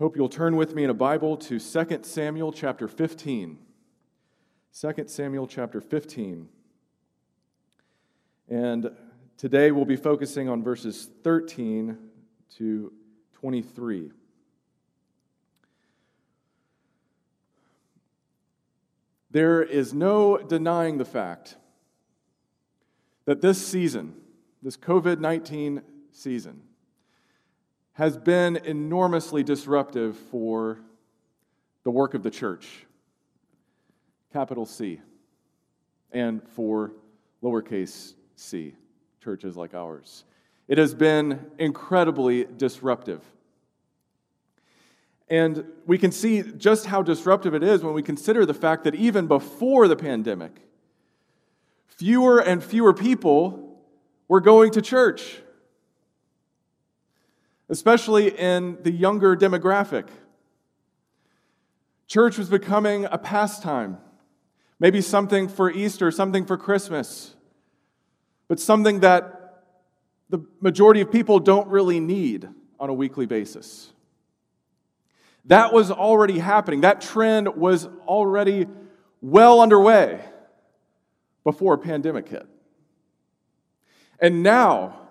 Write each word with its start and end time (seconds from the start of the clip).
Hope 0.00 0.16
you'll 0.16 0.28
turn 0.28 0.56
with 0.56 0.74
me 0.74 0.82
in 0.82 0.90
a 0.90 0.94
Bible 0.94 1.36
to 1.36 1.60
2 1.60 1.98
Samuel 2.02 2.52
chapter 2.52 2.88
15. 2.88 3.58
2 4.80 4.92
Samuel 5.06 5.46
chapter 5.46 5.80
15. 5.80 6.48
And 8.48 8.90
today 9.36 9.70
we'll 9.70 9.84
be 9.84 9.94
focusing 9.94 10.48
on 10.48 10.64
verses 10.64 11.08
13 11.22 11.96
to 12.56 12.92
23. 13.34 14.10
There 19.30 19.62
is 19.62 19.94
no 19.94 20.38
denying 20.38 20.98
the 20.98 21.04
fact 21.04 21.54
that 23.26 23.40
this 23.40 23.64
season, 23.64 24.14
this 24.60 24.76
COVID 24.76 25.20
19 25.20 25.82
season, 26.10 26.62
has 27.94 28.16
been 28.16 28.56
enormously 28.56 29.42
disruptive 29.42 30.16
for 30.16 30.80
the 31.84 31.90
work 31.90 32.14
of 32.14 32.22
the 32.22 32.30
church, 32.30 32.86
capital 34.32 34.66
C, 34.66 35.00
and 36.12 36.42
for 36.50 36.92
lowercase 37.42 38.14
c, 38.36 38.74
churches 39.22 39.56
like 39.56 39.74
ours. 39.74 40.24
It 40.66 40.78
has 40.78 40.94
been 40.94 41.50
incredibly 41.58 42.44
disruptive. 42.44 43.20
And 45.28 45.64
we 45.86 45.98
can 45.98 46.10
see 46.10 46.42
just 46.42 46.86
how 46.86 47.02
disruptive 47.02 47.54
it 47.54 47.62
is 47.62 47.82
when 47.82 47.94
we 47.94 48.02
consider 48.02 48.44
the 48.44 48.54
fact 48.54 48.84
that 48.84 48.94
even 48.94 49.26
before 49.26 49.88
the 49.88 49.96
pandemic, 49.96 50.52
fewer 51.86 52.40
and 52.40 52.62
fewer 52.62 52.92
people 52.92 53.78
were 54.26 54.40
going 54.40 54.72
to 54.72 54.82
church 54.82 55.40
especially 57.68 58.28
in 58.38 58.78
the 58.82 58.90
younger 58.90 59.36
demographic. 59.36 60.08
Church 62.06 62.36
was 62.36 62.48
becoming 62.48 63.06
a 63.06 63.18
pastime, 63.18 63.98
maybe 64.78 65.00
something 65.00 65.48
for 65.48 65.70
Easter, 65.70 66.10
something 66.10 66.44
for 66.44 66.56
Christmas, 66.56 67.34
but 68.48 68.60
something 68.60 69.00
that 69.00 69.62
the 70.28 70.44
majority 70.60 71.00
of 71.00 71.10
people 71.10 71.38
don't 71.38 71.68
really 71.68 72.00
need 72.00 72.48
on 72.78 72.90
a 72.90 72.94
weekly 72.94 73.26
basis. 73.26 73.92
That 75.46 75.72
was 75.72 75.90
already 75.90 76.38
happening. 76.38 76.82
That 76.82 77.00
trend 77.00 77.56
was 77.56 77.86
already 78.06 78.66
well 79.20 79.60
underway 79.60 80.24
before 81.44 81.74
a 81.74 81.78
pandemic 81.78 82.28
hit. 82.28 82.46
And 84.18 84.42
now, 84.42 85.03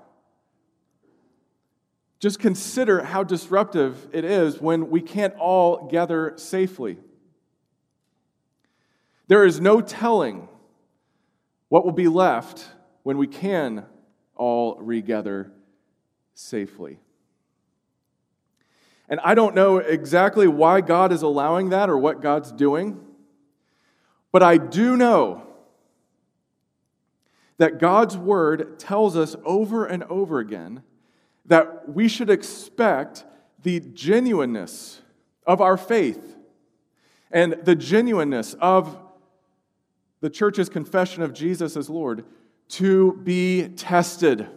just 2.24 2.40
consider 2.40 3.04
how 3.04 3.22
disruptive 3.22 4.08
it 4.14 4.24
is 4.24 4.62
when 4.62 4.90
we 4.90 5.02
can't 5.02 5.36
all 5.36 5.90
gather 5.90 6.32
safely. 6.38 6.98
There 9.28 9.44
is 9.44 9.60
no 9.60 9.82
telling 9.82 10.48
what 11.68 11.84
will 11.84 11.92
be 11.92 12.08
left 12.08 12.66
when 13.04 13.18
we 13.18 13.28
can 13.28 13.86
all 14.36 14.78
regather 14.80 15.52
safely. 16.34 16.98
And 19.10 19.20
I 19.22 19.36
don't 19.36 19.54
know 19.54 19.80
exactly 19.80 20.48
why 20.48 20.80
God 20.80 21.12
is 21.12 21.24
allowing 21.24 21.72
that 21.72 21.90
or 21.90 21.98
what 21.98 22.22
God's 22.22 22.54
doing, 22.54 23.02
but 24.32 24.42
I 24.42 24.56
do 24.56 24.96
know 24.96 25.46
that 27.58 27.80
God's 27.80 28.16
word 28.16 28.80
tells 28.80 29.18
us 29.18 29.36
over 29.44 29.86
and 29.86 30.06
over 30.06 30.40
again 30.40 30.84
that 31.45 31.89
we 31.89 32.08
should 32.08 32.30
expect 32.30 33.25
the 33.63 33.80
genuineness 33.80 35.02
of 35.45 35.61
our 35.61 35.77
faith 35.77 36.38
and 37.31 37.53
the 37.63 37.75
genuineness 37.75 38.53
of 38.55 38.97
the 40.21 40.30
church's 40.30 40.69
confession 40.69 41.23
of 41.23 41.33
Jesus 41.33 41.76
as 41.76 41.89
Lord 41.89 42.23
to 42.70 43.14
be 43.23 43.70
tested. 43.70 44.48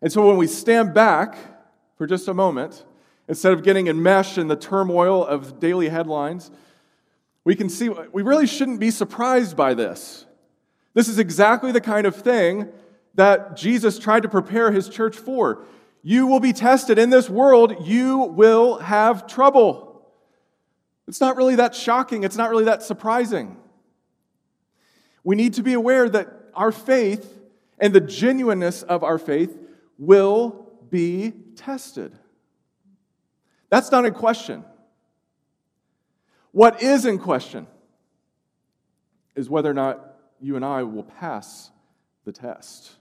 And 0.00 0.12
so 0.12 0.26
when 0.26 0.36
we 0.36 0.46
stand 0.46 0.94
back 0.94 1.36
for 1.96 2.06
just 2.06 2.28
a 2.28 2.34
moment, 2.34 2.84
instead 3.28 3.52
of 3.52 3.62
getting 3.62 3.88
enmeshed 3.88 4.38
in 4.38 4.48
the 4.48 4.56
turmoil 4.56 5.24
of 5.24 5.60
daily 5.60 5.88
headlines, 5.88 6.50
we 7.44 7.54
can 7.54 7.68
see 7.68 7.88
we 7.88 8.22
really 8.22 8.46
shouldn't 8.46 8.80
be 8.80 8.90
surprised 8.90 9.56
by 9.56 9.74
this. 9.74 10.26
This 10.94 11.08
is 11.08 11.18
exactly 11.18 11.72
the 11.72 11.80
kind 11.80 12.06
of 12.06 12.14
thing 12.16 12.68
that 13.14 13.56
Jesus 13.56 13.98
tried 13.98 14.22
to 14.22 14.28
prepare 14.28 14.70
his 14.70 14.88
church 14.88 15.16
for. 15.16 15.64
You 16.02 16.26
will 16.26 16.40
be 16.40 16.52
tested 16.52 16.98
in 16.98 17.10
this 17.10 17.28
world, 17.28 17.86
you 17.86 18.18
will 18.18 18.78
have 18.78 19.26
trouble. 19.26 20.08
It's 21.06 21.20
not 21.20 21.36
really 21.36 21.56
that 21.56 21.74
shocking, 21.74 22.24
it's 22.24 22.36
not 22.36 22.50
really 22.50 22.64
that 22.64 22.82
surprising. 22.82 23.56
We 25.24 25.36
need 25.36 25.54
to 25.54 25.62
be 25.62 25.74
aware 25.74 26.08
that 26.08 26.28
our 26.54 26.72
faith 26.72 27.38
and 27.78 27.92
the 27.92 28.00
genuineness 28.00 28.82
of 28.82 29.04
our 29.04 29.18
faith 29.18 29.56
will 29.98 30.70
be 30.88 31.32
tested. 31.56 32.18
That's 33.68 33.90
not 33.90 34.04
in 34.04 34.14
question. 34.14 34.64
What 36.52 36.82
is 36.82 37.06
in 37.06 37.18
question 37.18 37.66
is 39.36 39.48
whether 39.48 39.70
or 39.70 39.74
not 39.74 40.16
you 40.40 40.56
and 40.56 40.64
I 40.64 40.82
will 40.82 41.04
pass 41.04 41.70
the 42.24 42.32
test 42.32 42.96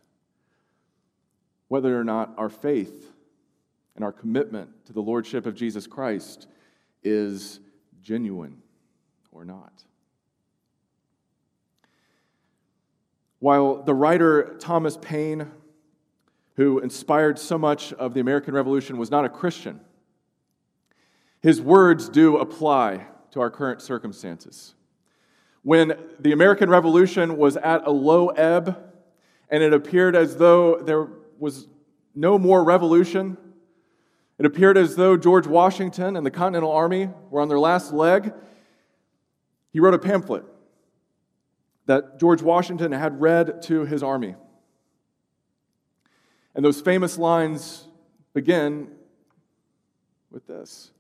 whether 1.69 1.97
or 1.97 2.03
not 2.03 2.33
our 2.37 2.49
faith 2.49 3.13
and 3.95 4.03
our 4.03 4.11
commitment 4.11 4.69
to 4.85 4.93
the 4.93 5.01
Lordship 5.01 5.45
of 5.45 5.55
Jesus 5.55 5.87
Christ 5.87 6.47
is 7.03 7.61
genuine 8.01 8.61
or 9.31 9.45
not. 9.45 9.83
While 13.39 13.83
the 13.83 13.93
writer 13.93 14.57
Thomas 14.59 14.97
Paine, 15.01 15.49
who 16.55 16.79
inspired 16.79 17.39
so 17.39 17.57
much 17.57 17.93
of 17.93 18.13
the 18.13 18.19
American 18.19 18.53
Revolution, 18.53 18.97
was 18.97 19.11
not 19.11 19.23
a 19.23 19.29
Christian, 19.29 19.79
his 21.41 21.61
words 21.61 22.09
do 22.09 22.37
apply 22.37 23.05
to 23.31 23.39
our 23.39 23.49
current 23.49 23.81
circumstances. 23.81 24.73
When 25.61 25.93
the 26.19 26.31
American 26.31 26.69
Revolution 26.69 27.37
was 27.37 27.55
at 27.57 27.85
a 27.85 27.91
low 27.91 28.29
ebb, 28.29 28.77
and 29.49 29.63
it 29.63 29.73
appeared 29.73 30.15
as 30.15 30.37
though 30.37 30.79
there 30.79 31.07
was 31.39 31.67
no 32.13 32.37
more 32.37 32.63
revolution. 32.63 33.37
It 34.37 34.45
appeared 34.45 34.77
as 34.77 34.95
though 34.95 35.17
George 35.17 35.47
Washington 35.47 36.15
and 36.15 36.25
the 36.25 36.31
Continental 36.31 36.71
Army 36.71 37.09
were 37.29 37.41
on 37.41 37.49
their 37.49 37.59
last 37.59 37.93
leg. 37.93 38.33
He 39.71 39.79
wrote 39.79 39.93
a 39.93 39.99
pamphlet 39.99 40.43
that 41.85 42.19
George 42.19 42.41
Washington 42.41 42.91
had 42.91 43.19
read 43.19 43.61
to 43.63 43.85
his 43.85 44.03
army. 44.03 44.35
And 46.55 46.63
those 46.63 46.81
famous 46.81 47.17
lines 47.17 47.87
begin 48.33 48.89
with 50.31 50.45
this 50.47 50.91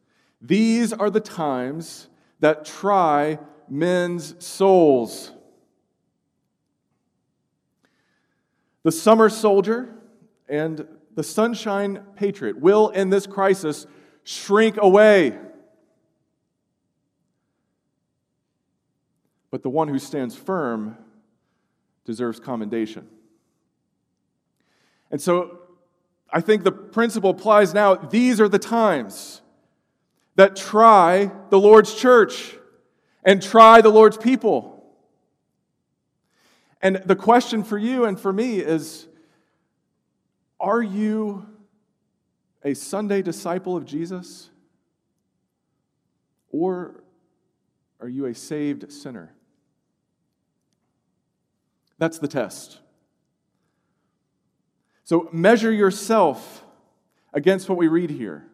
These 0.41 0.93
are 0.93 1.09
the 1.09 1.19
times 1.19 2.07
that 2.39 2.65
try 2.65 3.39
men's 3.69 4.43
souls. 4.43 5.31
The 8.83 8.91
summer 8.91 9.29
soldier 9.29 9.93
and 10.49 10.87
the 11.15 11.23
sunshine 11.23 12.03
patriot 12.15 12.59
will, 12.59 12.89
in 12.89 13.09
this 13.09 13.27
crisis, 13.27 13.85
shrink 14.23 14.77
away. 14.77 15.37
But 19.51 19.63
the 19.63 19.69
one 19.69 19.87
who 19.87 19.99
stands 19.99 20.35
firm 20.35 20.97
deserves 22.05 22.39
commendation. 22.39 23.07
And 25.11 25.21
so 25.21 25.59
I 26.31 26.41
think 26.41 26.63
the 26.63 26.71
principle 26.71 27.31
applies 27.31 27.73
now. 27.73 27.95
These 27.95 28.39
are 28.39 28.47
the 28.47 28.59
times 28.59 29.41
that 30.35 30.55
try 30.55 31.31
the 31.49 31.59
Lord's 31.59 31.93
church 31.93 32.55
and 33.23 33.41
try 33.41 33.81
the 33.81 33.89
Lord's 33.89 34.17
people. 34.17 34.85
And 36.81 37.01
the 37.05 37.15
question 37.15 37.63
for 37.63 37.77
you 37.77 38.05
and 38.05 38.17
for 38.17 38.31
me 38.31 38.59
is 38.59 39.08
are 40.59 40.81
you 40.81 41.45
a 42.63 42.73
Sunday 42.73 43.21
disciple 43.21 43.77
of 43.77 43.85
Jesus? 43.85 44.49
Or 46.51 47.03
are 47.99 48.09
you 48.09 48.25
a 48.25 48.35
saved 48.35 48.91
sinner? 48.91 49.33
That's 51.97 52.19
the 52.19 52.27
test. 52.27 52.79
So 55.03 55.29
measure 55.31 55.71
yourself 55.71 56.63
against 57.33 57.69
what 57.69 57.77
we 57.77 57.87
read 57.87 58.09
here. 58.09 58.45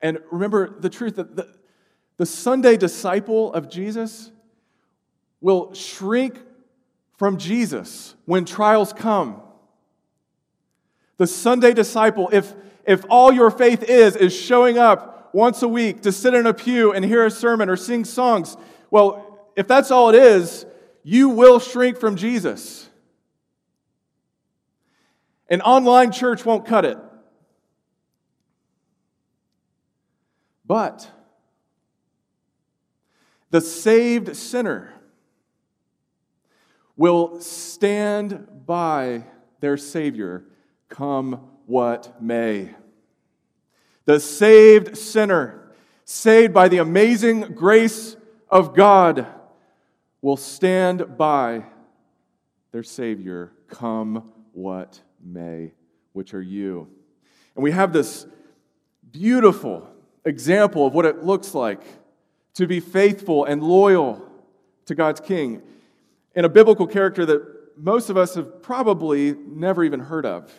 And 0.00 0.18
remember 0.30 0.78
the 0.80 0.90
truth 0.90 1.16
that 1.16 1.36
the, 1.36 1.48
the 2.16 2.26
Sunday 2.26 2.76
disciple 2.76 3.52
of 3.54 3.70
Jesus 3.70 4.30
will 5.40 5.72
shrink 5.72 6.38
from 7.16 7.38
Jesus 7.38 8.14
when 8.24 8.44
trials 8.44 8.92
come. 8.92 9.40
The 11.16 11.26
Sunday 11.26 11.72
disciple, 11.72 12.28
if, 12.32 12.52
if 12.86 13.04
all 13.08 13.32
your 13.32 13.50
faith 13.50 13.82
is, 13.82 14.16
is 14.16 14.34
showing 14.34 14.78
up 14.78 15.30
once 15.32 15.62
a 15.62 15.68
week 15.68 16.02
to 16.02 16.12
sit 16.12 16.34
in 16.34 16.46
a 16.46 16.54
pew 16.54 16.92
and 16.92 17.04
hear 17.04 17.24
a 17.26 17.30
sermon 17.30 17.68
or 17.68 17.76
sing 17.76 18.04
songs, 18.04 18.56
well, 18.90 19.48
if 19.56 19.68
that's 19.68 19.90
all 19.90 20.08
it 20.10 20.16
is, 20.16 20.66
you 21.02 21.28
will 21.28 21.58
shrink 21.58 21.98
from 21.98 22.16
Jesus. 22.16 22.88
An 25.48 25.60
online 25.60 26.10
church 26.10 26.44
won't 26.44 26.66
cut 26.66 26.84
it. 26.84 26.98
But 30.66 31.10
the 33.50 33.60
saved 33.60 34.34
sinner 34.34 34.92
will 36.96 37.40
stand 37.40 38.66
by 38.66 39.24
their 39.60 39.76
Savior 39.76 40.44
come 40.94 41.40
what 41.66 42.22
may. 42.22 42.70
The 44.04 44.20
saved 44.20 44.96
sinner, 44.96 45.72
saved 46.04 46.54
by 46.54 46.68
the 46.68 46.78
amazing 46.78 47.40
grace 47.54 48.16
of 48.48 48.74
God, 48.74 49.26
will 50.22 50.36
stand 50.36 51.16
by 51.18 51.64
their 52.70 52.84
Savior 52.84 53.52
come 53.68 54.32
what 54.52 55.00
may, 55.22 55.72
which 56.12 56.32
are 56.32 56.42
you. 56.42 56.88
And 57.56 57.64
we 57.64 57.72
have 57.72 57.92
this 57.92 58.26
beautiful 59.10 59.88
example 60.24 60.86
of 60.86 60.94
what 60.94 61.06
it 61.06 61.24
looks 61.24 61.54
like 61.54 61.82
to 62.54 62.66
be 62.66 62.78
faithful 62.78 63.44
and 63.44 63.62
loyal 63.62 64.22
to 64.86 64.94
God's 64.94 65.20
King 65.20 65.60
in 66.36 66.44
a 66.44 66.48
biblical 66.48 66.86
character 66.86 67.26
that 67.26 67.42
most 67.76 68.10
of 68.10 68.16
us 68.16 68.36
have 68.36 68.62
probably 68.62 69.32
never 69.32 69.82
even 69.82 69.98
heard 69.98 70.24
of. 70.24 70.52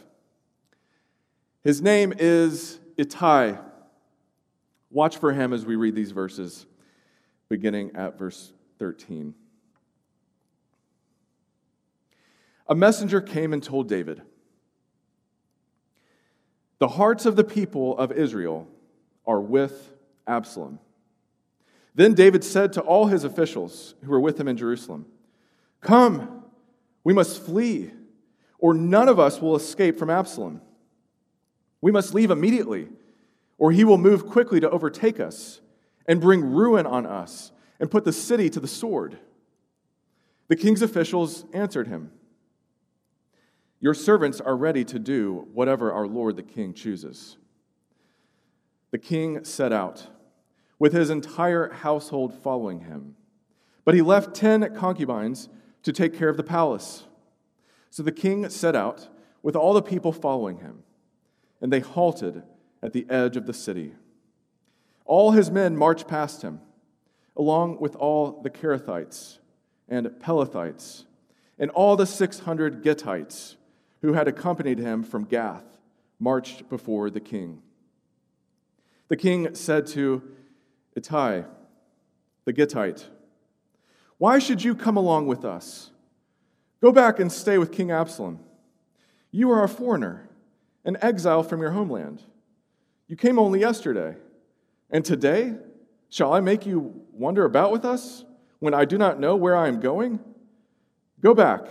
His 1.66 1.82
name 1.82 2.14
is 2.20 2.80
Ittai. 2.96 3.58
Watch 4.92 5.18
for 5.18 5.34
him 5.34 5.52
as 5.52 5.66
we 5.66 5.76
read 5.76 5.96
these 5.96 6.12
verses, 6.12 6.68
beginning 7.50 7.96
at 7.96 8.20
verse 8.20 8.54
13. 8.78 9.34
A 12.68 12.76
messenger 12.76 13.20
came 13.20 13.52
and 13.52 13.64
told 13.64 13.90
David, 13.90 14.22
The 16.78 16.88
hearts 16.88 17.26
of 17.26 17.36
the 17.36 17.44
people 17.44 17.98
of 17.98 18.12
Israel 18.12 18.68
are 19.26 19.42
with 19.42 19.92
Absalom. 20.28 20.78
Then 21.96 22.14
David 22.14 22.44
said 22.44 22.74
to 22.74 22.82
all 22.82 23.08
his 23.08 23.24
officials 23.24 23.96
who 24.04 24.12
were 24.12 24.22
with 24.22 24.40
him 24.40 24.48
in 24.48 24.56
Jerusalem, 24.56 25.08
Come, 25.82 26.44
we 27.04 27.12
must 27.12 27.44
flee, 27.44 27.90
or 28.60 28.76
none 28.76 29.10
of 29.10 29.20
us 29.20 29.42
will 29.42 29.56
escape 29.56 29.98
from 29.98 30.12
Absalom. 30.12 30.62
We 31.86 31.92
must 31.92 32.16
leave 32.16 32.32
immediately, 32.32 32.88
or 33.60 33.72
he 33.72 33.84
will 33.84 34.00
move 34.00 34.26
quickly 34.26 34.60
to 34.60 34.68
overtake 34.72 35.20
us 35.20 35.62
and 36.08 36.20
bring 36.20 36.42
ruin 36.42 36.88
on 36.88 37.06
us 37.06 37.52
and 37.80 37.92
put 37.92 38.06
the 38.06 38.12
city 38.12 38.50
to 38.50 38.60
the 38.60 38.68
sword. 38.68 39.20
The 40.48 40.56
king's 40.56 40.82
officials 40.82 41.46
answered 41.54 41.88
him 41.88 42.10
Your 43.80 43.94
servants 43.94 44.42
are 44.42 44.58
ready 44.58 44.84
to 44.84 44.98
do 44.98 45.48
whatever 45.54 45.92
our 45.92 46.08
lord 46.08 46.38
the 46.38 46.42
king 46.42 46.74
chooses. 46.74 47.38
The 48.90 48.98
king 48.98 49.44
set 49.44 49.72
out, 49.72 50.08
with 50.80 50.92
his 50.92 51.12
entire 51.12 51.72
household 51.72 52.34
following 52.34 52.80
him. 52.80 53.14
But 53.84 53.94
he 53.94 54.02
left 54.02 54.34
ten 54.34 54.74
concubines 54.74 55.50
to 55.84 55.94
take 55.94 56.18
care 56.18 56.30
of 56.30 56.38
the 56.38 56.42
palace. 56.42 57.04
So 57.92 58.02
the 58.02 58.12
king 58.12 58.50
set 58.50 58.76
out, 58.76 59.08
with 59.44 59.56
all 59.56 59.76
the 59.76 59.84
people 59.84 60.12
following 60.12 60.58
him, 60.58 60.82
and 61.66 61.74
they 61.74 61.80
halted 61.80 62.44
at 62.84 62.94
the 62.94 63.08
edge 63.10 63.36
of 63.36 63.48
the 63.48 63.54
city. 63.54 63.92
All 65.04 65.32
his 65.32 65.50
men 65.50 65.76
marched 65.76 66.08
past 66.08 66.44
him, 66.44 66.62
along 67.36 67.80
with 67.80 67.96
all 67.96 68.40
the 68.44 68.52
Kerethites 68.52 69.40
and 69.90 70.06
Pelethites, 70.20 71.06
and 71.58 71.72
all 71.72 71.96
the 71.96 72.06
600 72.06 72.84
Gittites 72.84 73.56
who 74.04 74.14
had 74.14 74.28
accompanied 74.28 74.78
him 74.78 75.02
from 75.02 75.24
Gath 75.24 75.80
marched 76.20 76.70
before 76.70 77.10
the 77.10 77.20
king. 77.20 77.64
The 79.08 79.18
king 79.18 79.56
said 79.56 79.88
to 79.88 80.22
Ittai, 80.96 81.46
the 82.44 82.54
Gittite, 82.54 83.06
Why 84.20 84.38
should 84.38 84.64
you 84.64 84.76
come 84.76 84.98
along 84.98 85.26
with 85.26 85.44
us? 85.44 85.90
Go 86.80 86.92
back 86.92 87.20
and 87.20 87.32
stay 87.32 87.58
with 87.58 87.72
King 87.72 87.90
Absalom. 87.90 88.38
You 89.32 89.50
are 89.50 89.64
a 89.64 89.68
foreigner, 89.68 90.30
an 90.86 90.98
exile 91.02 91.44
from 91.44 91.62
your 91.62 91.72
homeland. 91.72 92.22
You 93.08 93.16
came 93.16 93.38
only 93.38 93.60
yesterday, 93.60 94.16
and 94.90 95.04
today 95.04 95.56
shall 96.10 96.34
I 96.34 96.40
make 96.40 96.66
you 96.66 97.02
wander 97.12 97.44
about 97.44 97.72
with 97.72 97.84
us 97.84 98.24
when 98.60 98.74
I 98.74 98.86
do 98.86 98.98
not 98.98 99.20
know 99.20 99.36
where 99.36 99.56
I 99.56 99.68
am 99.68 99.80
going? 99.80 100.20
Go 101.22 101.34
back 101.34 101.68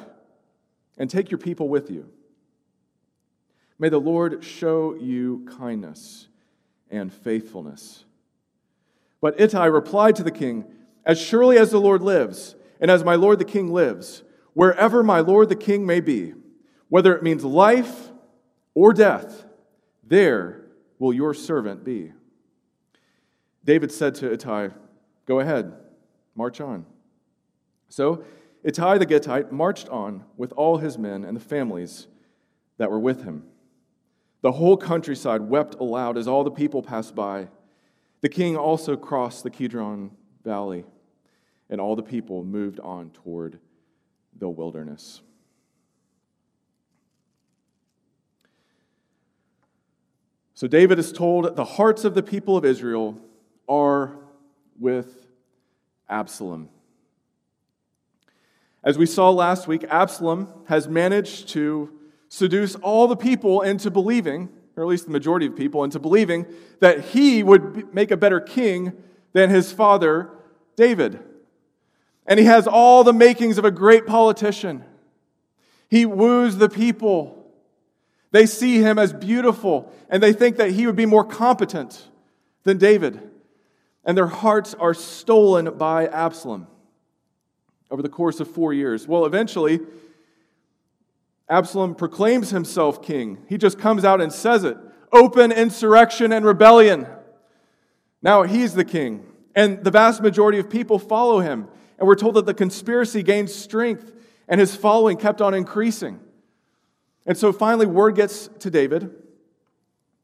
and 0.98 1.08
take 1.08 1.30
your 1.30 1.38
people 1.38 1.68
with 1.68 1.90
you. 1.90 2.08
May 3.78 3.88
the 3.88 3.98
Lord 3.98 4.44
show 4.44 4.94
you 4.94 5.46
kindness 5.58 6.28
and 6.90 7.12
faithfulness. 7.12 8.04
But 9.20 9.40
Ittai 9.40 9.66
replied 9.66 10.16
to 10.16 10.22
the 10.22 10.30
king, 10.30 10.64
As 11.04 11.20
surely 11.20 11.58
as 11.58 11.70
the 11.70 11.80
Lord 11.80 12.02
lives, 12.02 12.54
and 12.80 12.90
as 12.90 13.02
my 13.02 13.14
lord 13.14 13.38
the 13.38 13.44
king 13.44 13.72
lives, 13.72 14.22
wherever 14.52 15.02
my 15.02 15.20
lord 15.20 15.48
the 15.48 15.56
king 15.56 15.86
may 15.86 16.00
be, 16.00 16.34
whether 16.88 17.16
it 17.16 17.22
means 17.22 17.44
life 17.44 18.10
or 18.74 18.92
death, 18.92 19.44
there 20.02 20.66
will 20.98 21.12
your 21.12 21.34
servant 21.34 21.84
be. 21.84 22.12
David 23.64 23.90
said 23.90 24.14
to 24.16 24.32
Ittai, 24.32 24.68
Go 25.26 25.40
ahead, 25.40 25.72
march 26.34 26.60
on. 26.60 26.84
So 27.88 28.24
Ittai 28.64 28.98
the 28.98 29.06
Gittite 29.06 29.52
marched 29.52 29.88
on 29.88 30.24
with 30.36 30.52
all 30.52 30.78
his 30.78 30.98
men 30.98 31.24
and 31.24 31.36
the 31.36 31.40
families 31.40 32.06
that 32.78 32.90
were 32.90 32.98
with 32.98 33.24
him. 33.24 33.44
The 34.42 34.52
whole 34.52 34.76
countryside 34.76 35.42
wept 35.42 35.76
aloud 35.76 36.18
as 36.18 36.28
all 36.28 36.44
the 36.44 36.50
people 36.50 36.82
passed 36.82 37.14
by. 37.14 37.48
The 38.20 38.28
king 38.28 38.56
also 38.56 38.96
crossed 38.96 39.42
the 39.42 39.50
Kidron 39.50 40.10
Valley, 40.44 40.84
and 41.70 41.80
all 41.80 41.96
the 41.96 42.02
people 42.02 42.44
moved 42.44 42.80
on 42.80 43.10
toward 43.10 43.58
the 44.38 44.48
wilderness. 44.48 45.22
So 50.54 50.68
David 50.68 51.00
is 51.00 51.12
told 51.12 51.56
the 51.56 51.64
hearts 51.64 52.04
of 52.04 52.14
the 52.14 52.22
people 52.22 52.56
of 52.56 52.64
Israel 52.64 53.20
are 53.68 54.16
with 54.78 55.26
Absalom. 56.08 56.68
As 58.84 58.96
we 58.96 59.06
saw 59.06 59.30
last 59.30 59.66
week, 59.66 59.84
Absalom 59.88 60.48
has 60.66 60.86
managed 60.86 61.48
to 61.50 61.90
seduce 62.28 62.76
all 62.76 63.08
the 63.08 63.16
people 63.16 63.62
into 63.62 63.90
believing, 63.90 64.48
or 64.76 64.84
at 64.84 64.88
least 64.88 65.06
the 65.06 65.10
majority 65.10 65.46
of 65.46 65.56
people, 65.56 65.82
into 65.82 65.98
believing 65.98 66.46
that 66.80 67.00
he 67.00 67.42
would 67.42 67.92
make 67.92 68.10
a 68.10 68.16
better 68.16 68.40
king 68.40 68.92
than 69.32 69.50
his 69.50 69.72
father, 69.72 70.30
David. 70.76 71.18
And 72.26 72.38
he 72.38 72.46
has 72.46 72.66
all 72.66 73.02
the 73.02 73.12
makings 73.12 73.58
of 73.58 73.64
a 73.64 73.70
great 73.70 74.06
politician. 74.06 74.84
He 75.88 76.06
woos 76.06 76.58
the 76.58 76.68
people. 76.68 77.43
They 78.34 78.46
see 78.46 78.78
him 78.78 78.98
as 78.98 79.12
beautiful, 79.12 79.92
and 80.10 80.20
they 80.20 80.32
think 80.32 80.56
that 80.56 80.72
he 80.72 80.86
would 80.86 80.96
be 80.96 81.06
more 81.06 81.22
competent 81.22 82.08
than 82.64 82.78
David. 82.78 83.30
And 84.04 84.18
their 84.18 84.26
hearts 84.26 84.74
are 84.74 84.92
stolen 84.92 85.78
by 85.78 86.08
Absalom 86.08 86.66
over 87.92 88.02
the 88.02 88.08
course 88.08 88.40
of 88.40 88.50
four 88.50 88.72
years. 88.72 89.06
Well, 89.06 89.24
eventually, 89.24 89.78
Absalom 91.48 91.94
proclaims 91.94 92.50
himself 92.50 93.00
king. 93.00 93.38
He 93.48 93.56
just 93.56 93.78
comes 93.78 94.04
out 94.04 94.20
and 94.20 94.32
says 94.32 94.64
it 94.64 94.78
open 95.12 95.52
insurrection 95.52 96.32
and 96.32 96.44
rebellion. 96.44 97.06
Now 98.20 98.42
he's 98.42 98.74
the 98.74 98.84
king. 98.84 99.24
And 99.54 99.84
the 99.84 99.92
vast 99.92 100.20
majority 100.20 100.58
of 100.58 100.68
people 100.68 100.98
follow 100.98 101.38
him. 101.38 101.68
And 102.00 102.08
we're 102.08 102.16
told 102.16 102.34
that 102.34 102.46
the 102.46 102.54
conspiracy 102.54 103.22
gained 103.22 103.50
strength 103.50 104.10
and 104.48 104.58
his 104.58 104.74
following 104.74 105.18
kept 105.18 105.40
on 105.40 105.54
increasing. 105.54 106.18
And 107.26 107.36
so 107.36 107.52
finally, 107.52 107.86
word 107.86 108.16
gets 108.16 108.48
to 108.60 108.70
David. 108.70 109.10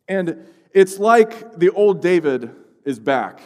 And 0.09 0.47
it's 0.73 0.99
like 0.99 1.59
the 1.59 1.71
old 1.71 2.03
David 2.03 2.51
is 2.85 2.99
back. 2.99 3.41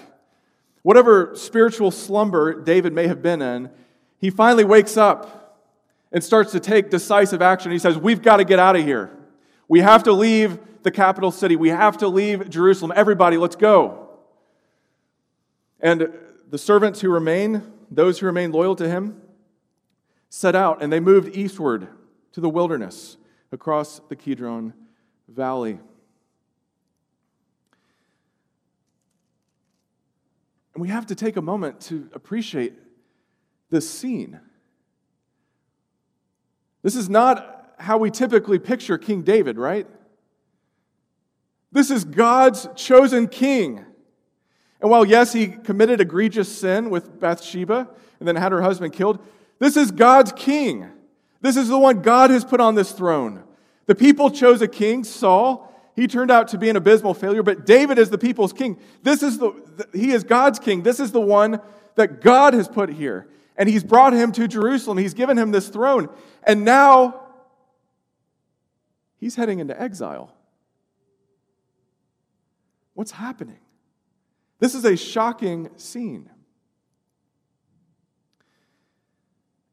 Whatever 0.83 1.35
spiritual 1.35 1.91
slumber 1.91 2.61
David 2.61 2.93
may 2.93 3.07
have 3.07 3.23
been 3.23 3.41
in, 3.41 3.71
he 4.19 4.31
finally 4.31 4.65
wakes 4.65 4.97
up 4.97 5.63
and 6.13 6.23
starts 6.23 6.53
to 6.53 6.61
take 6.61 6.91
decisive 6.91 7.43
action. 7.43 7.73
He 7.73 7.79
says, 7.79 7.97
We've 7.97 8.23
got 8.23 8.39
to 8.39 8.45
get 8.45 8.59
out 8.59 8.77
of 8.77 8.85
here. 8.85 9.11
We 9.69 9.81
have 9.81 10.03
to 10.05 10.13
leave 10.13 10.59
the 10.83 10.91
capital 10.91 11.31
city. 11.31 11.57
We 11.57 11.71
have 11.71 11.99
to 11.99 12.09
leave 12.09 12.51
Jerusalem. 12.51 12.93
Everybody, 12.95 13.37
let's 13.37 13.57
go. 13.57 14.09
And 15.81 16.13
the 16.51 16.59
servants 16.59 17.01
who 17.01 17.11
remain, 17.11 17.63
those 17.91 18.19
who 18.19 18.27
remain 18.27 18.53
loyal 18.53 18.77
to 18.77 18.89
him, 18.89 19.21
set 20.29 20.55
out 20.55 20.83
and 20.83 20.93
they 20.93 21.01
moved 21.01 21.37
eastward 21.37 21.89
to 22.33 22.41
the 22.41 22.49
wilderness 22.49 23.17
across 23.55 24.01
the 24.09 24.17
Kidron 24.17 24.75
valley. 25.29 25.79
And 30.75 30.83
we 30.83 30.89
have 30.89 31.07
to 31.07 31.15
take 31.15 31.37
a 31.37 31.43
moment 31.43 31.81
to 31.83 32.11
appreciate 32.13 32.75
this 33.71 33.89
scene. 33.89 34.41
This 36.83 36.97
is 36.97 37.09
not 37.09 37.77
how 37.79 37.97
we 37.97 38.11
typically 38.11 38.59
picture 38.59 38.99
King 38.99 39.23
David, 39.23 39.57
right? 39.57 39.87
This 41.71 41.91
is 41.91 42.05
God's 42.05 42.69
chosen 42.77 43.29
king. 43.29 43.85
And 44.81 44.91
while, 44.91 45.05
yes, 45.05 45.33
he 45.33 45.47
committed 45.47 46.01
egregious 46.01 46.55
sin 46.55 46.91
with 46.91 47.19
Bathsheba 47.19 47.89
and 48.19 48.29
then 48.29 48.37
had 48.37 48.53
her 48.53 48.63
husband 48.63 48.93
killed, 48.93 49.25
this 49.61 49.77
is 49.77 49.91
God's 49.91 50.33
king. 50.33 50.91
This 51.45 51.59
is 51.59 51.69
the 51.69 51.79
one 51.79 52.01
God 52.01 52.31
has 52.31 52.43
put 52.43 52.59
on 52.59 52.75
this 52.75 52.93
throne. 52.93 53.43
The 53.85 53.95
people 53.95 54.31
chose 54.31 54.63
a 54.63 54.67
king, 54.67 55.05
Saul. 55.05 55.71
He 55.95 56.09
turned 56.09 56.31
out 56.31 56.49
to 56.49 56.59
be 56.59 56.71
an 56.71 56.77
abysmal 56.77 57.13
failure, 57.13 57.43
but 57.43 57.67
David 57.67 57.99
is 57.99 58.09
the 58.09 58.17
people's 58.17 58.55
king. 58.55 58.79
This 59.03 59.23
is 59.23 59.37
the, 59.37 59.53
he 59.93 60.13
is 60.13 60.25
God's 60.25 60.59
king. 60.59 60.83
This 60.83 60.99
is 60.99 61.13
the 61.13 61.21
one 61.21 61.61
that 61.97 62.23
God 62.23 62.55
has 62.55 62.67
put 62.67 62.89
here. 62.89 63.29
And 63.59 63.69
he's 63.69 63.85
brought 63.85 64.15
him 64.15 64.33
to 64.33 64.49
Jerusalem. 64.49 64.97
He's 64.97 65.13
given 65.13 65.37
him 65.37 65.51
this 65.51 65.69
throne. 65.69 66.09
And 66.45 66.65
now 66.65 67.27
he's 69.21 69.35
heading 69.35 69.59
into 69.59 69.79
exile. 69.79 70.35
What's 72.95 73.11
happening? 73.11 73.61
This 74.61 74.75
is 74.75 74.87
a 74.87 74.97
shocking 74.97 75.69
scene. 75.77 76.31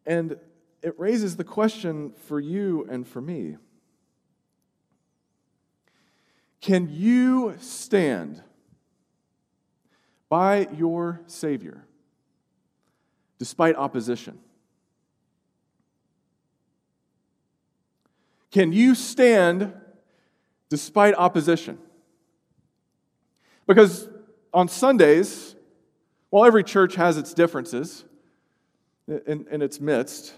And 0.06 0.36
it 0.82 1.00
raises 1.00 1.38
the 1.38 1.44
question 1.44 2.14
for 2.28 2.40
you 2.40 2.88
and 2.90 3.08
for 3.08 3.22
me 3.22 3.58
Can 6.60 6.90
you 6.92 7.56
stand 7.60 8.42
by 10.30 10.68
your 10.74 11.22
Savior 11.28 11.86
despite 13.38 13.76
opposition? 13.76 14.40
Can 18.52 18.74
you 18.74 18.96
stand 18.96 19.74
despite 20.70 21.16
opposition? 21.16 21.80
Because 23.66 24.10
on 24.54 24.68
Sundays, 24.68 25.56
while 26.30 26.46
every 26.46 26.64
church 26.64 26.96
has 26.96 27.18
its 27.18 27.34
differences 27.34 28.04
in, 29.08 29.48
in 29.50 29.62
its 29.62 29.80
midst, 29.80 30.34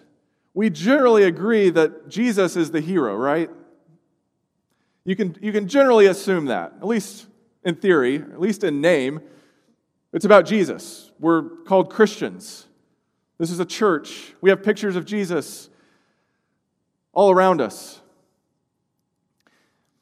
we 0.53 0.69
generally 0.69 1.23
agree 1.23 1.69
that 1.69 2.09
Jesus 2.09 2.55
is 2.55 2.71
the 2.71 2.81
hero, 2.81 3.15
right? 3.15 3.49
You 5.05 5.15
can, 5.15 5.35
you 5.41 5.51
can 5.51 5.67
generally 5.67 6.05
assume 6.05 6.45
that, 6.45 6.73
at 6.77 6.87
least 6.87 7.25
in 7.63 7.75
theory, 7.75 8.17
at 8.17 8.39
least 8.39 8.63
in 8.63 8.79
name. 8.79 9.21
It's 10.13 10.25
about 10.25 10.45
Jesus. 10.45 11.11
We're 11.19 11.43
called 11.65 11.89
Christians. 11.89 12.67
This 13.37 13.49
is 13.51 13.59
a 13.59 13.65
church. 13.65 14.33
We 14.41 14.49
have 14.49 14.63
pictures 14.63 14.95
of 14.95 15.05
Jesus 15.05 15.69
all 17.13 17.31
around 17.31 17.61
us. 17.61 17.99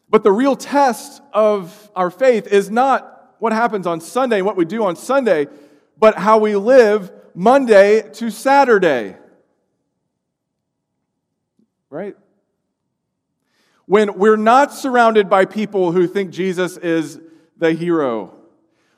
But 0.09 0.23
the 0.23 0.31
real 0.31 0.57
test 0.57 1.21
of 1.33 1.89
our 1.95 2.11
faith 2.11 2.47
is 2.47 2.69
not 2.69 3.35
what 3.39 3.53
happens 3.53 3.87
on 3.87 4.01
Sunday 4.01 4.37
and 4.37 4.45
what 4.45 4.57
we 4.57 4.65
do 4.65 4.83
on 4.83 4.95
Sunday, 4.95 5.47
but 5.97 6.17
how 6.17 6.37
we 6.37 6.55
live 6.55 7.11
Monday 7.33 8.01
to 8.13 8.29
Saturday. 8.29 9.15
Right? 11.91 12.15
When 13.85 14.17
we're 14.17 14.37
not 14.37 14.73
surrounded 14.73 15.29
by 15.29 15.45
people 15.45 15.91
who 15.91 16.07
think 16.07 16.31
Jesus 16.31 16.77
is 16.77 17.19
the 17.57 17.73
hero, 17.73 18.33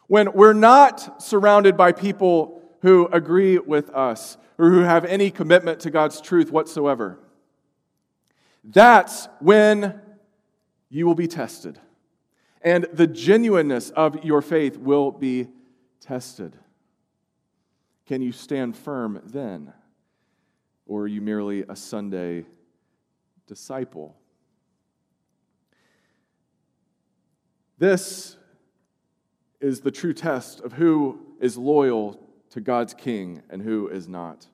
when 0.07 0.31
we're 0.31 0.53
not 0.53 1.21
surrounded 1.21 1.75
by 1.75 1.91
people 1.91 2.61
who 2.81 3.07
agree 3.07 3.57
with 3.57 3.89
us 3.89 4.37
or 4.57 4.69
who 4.69 4.81
have 4.81 5.03
any 5.03 5.31
commitment 5.31 5.81
to 5.81 5.91
God's 5.91 6.21
truth 6.21 6.51
whatsoever, 6.51 7.19
that's 8.63 9.27
when 9.41 9.99
you 10.89 11.05
will 11.05 11.15
be 11.15 11.27
tested 11.27 11.79
and 12.63 12.87
the 12.93 13.07
genuineness 13.07 13.89
of 13.89 14.23
your 14.23 14.41
faith 14.41 14.77
will 14.77 15.11
be 15.11 15.47
tested. 15.99 16.57
Can 18.05 18.21
you 18.21 18.31
stand 18.31 18.77
firm 18.77 19.21
then? 19.25 19.73
Or 20.85 21.01
are 21.01 21.07
you 21.07 21.21
merely 21.21 21.63
a 21.67 21.75
Sunday 21.75 22.45
disciple? 23.47 24.15
This 27.77 28.37
is 29.59 29.81
the 29.81 29.91
true 29.91 30.13
test 30.13 30.61
of 30.61 30.73
who 30.73 31.19
is 31.39 31.57
loyal 31.57 32.19
to 32.51 32.61
God's 32.61 32.93
king 32.93 33.41
and 33.49 33.61
who 33.61 33.87
is 33.87 34.07
not. 34.07 34.47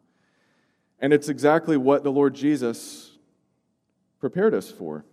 And 0.99 1.13
it's 1.13 1.29
exactly 1.29 1.77
what 1.77 2.03
the 2.03 2.11
Lord 2.11 2.33
Jesus 2.33 3.17
prepared 4.19 4.53
us 4.53 4.71
for. 4.71 5.05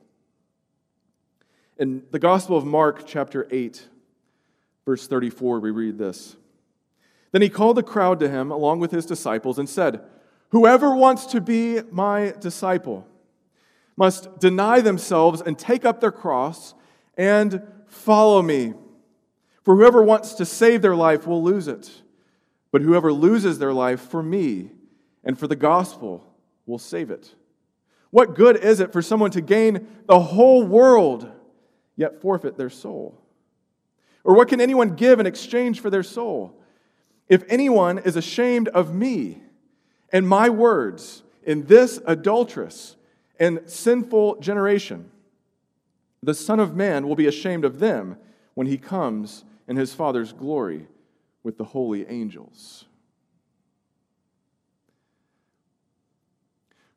In 1.78 2.04
the 2.11 2.18
Gospel 2.18 2.56
of 2.56 2.64
Mark, 2.64 3.06
chapter 3.06 3.47
8, 3.50 3.87
verse 4.85 5.06
34, 5.06 5.61
we 5.61 5.71
read 5.71 5.99
this. 5.99 6.37
Then 7.33 7.42
he 7.42 7.49
called 7.49 7.76
the 7.76 7.83
crowd 7.83 8.18
to 8.21 8.28
him 8.28 8.50
along 8.50 8.80
with 8.80 8.92
his 8.92 9.04
disciples 9.04 9.59
and 9.59 9.68
said, 9.68 10.02
Whoever 10.50 10.95
wants 10.95 11.26
to 11.26 11.40
be 11.40 11.83
my 11.90 12.33
disciple 12.40 13.06
must 13.97 14.38
deny 14.41 14.81
themselves 14.81 15.41
and 15.41 15.59
take 15.59 15.85
up 15.85 16.00
their 16.00 16.12
cross 16.12 16.75
and 17.17 17.62
follow 17.87 18.43
me. 18.43 18.75
For 19.62 19.76
whoever 19.76 20.03
wants 20.03 20.35
to 20.35 20.45
save 20.45 20.83
their 20.83 20.97
life 20.97 21.26
will 21.26 21.43
lose 21.43 21.67
it, 21.67 22.03
but 22.71 22.83
whoever 22.83 23.12
loses 23.12 23.59
their 23.59 23.73
life 23.73 24.00
for 24.00 24.23
me 24.23 24.71
and 25.25 25.38
for 25.38 25.49
the 25.49 25.57
gospel 25.57 26.25
will 26.67 26.79
save 26.79 27.11
it. 27.11 27.35
What 28.11 28.35
good 28.35 28.57
is 28.57 28.81
it 28.81 28.93
for 28.93 29.03
someone 29.03 29.31
to 29.33 29.41
gain 29.41 29.87
the 30.07 30.21
whole 30.21 30.62
world? 30.62 31.33
yet 31.97 32.21
forfeit 32.21 32.57
their 32.57 32.71
soul? 32.71 33.19
Or 34.23 34.35
what 34.35 34.49
can 34.49 34.61
anyone 34.61 34.95
give 34.95 35.19
in 35.19 35.26
exchange 35.26 35.81
for 35.81 35.91
their 35.91 36.03
soul? 36.03 36.61
If 37.29 37.43
anyone 37.49 37.99
is 37.99 38.17
ashamed 38.17 38.69
of 38.69 38.95
me 38.95 39.43
and 40.12 40.29
my 40.29 40.49
words 40.49 41.23
in 41.43 41.65
this 41.65 41.99
adulterous 42.07 42.97
and 43.38 43.61
sinful 43.66 44.40
generation, 44.40 45.11
the 46.23 46.35
Son 46.35 46.61
of 46.61 46.75
Man 46.75 47.07
will 47.07 47.16
be 47.16 47.26
ashamed 47.26 47.64
of 47.64 47.78
them 47.78 48.16
when 48.55 48.66
he 48.66 48.78
comes 48.78 49.45
in 49.69 49.76
his 49.76 49.95
Father's 49.95 50.33
glory 50.33 50.87
with 51.43 51.59
the 51.59 51.64
holy 51.64 52.07
angels. 52.09 52.87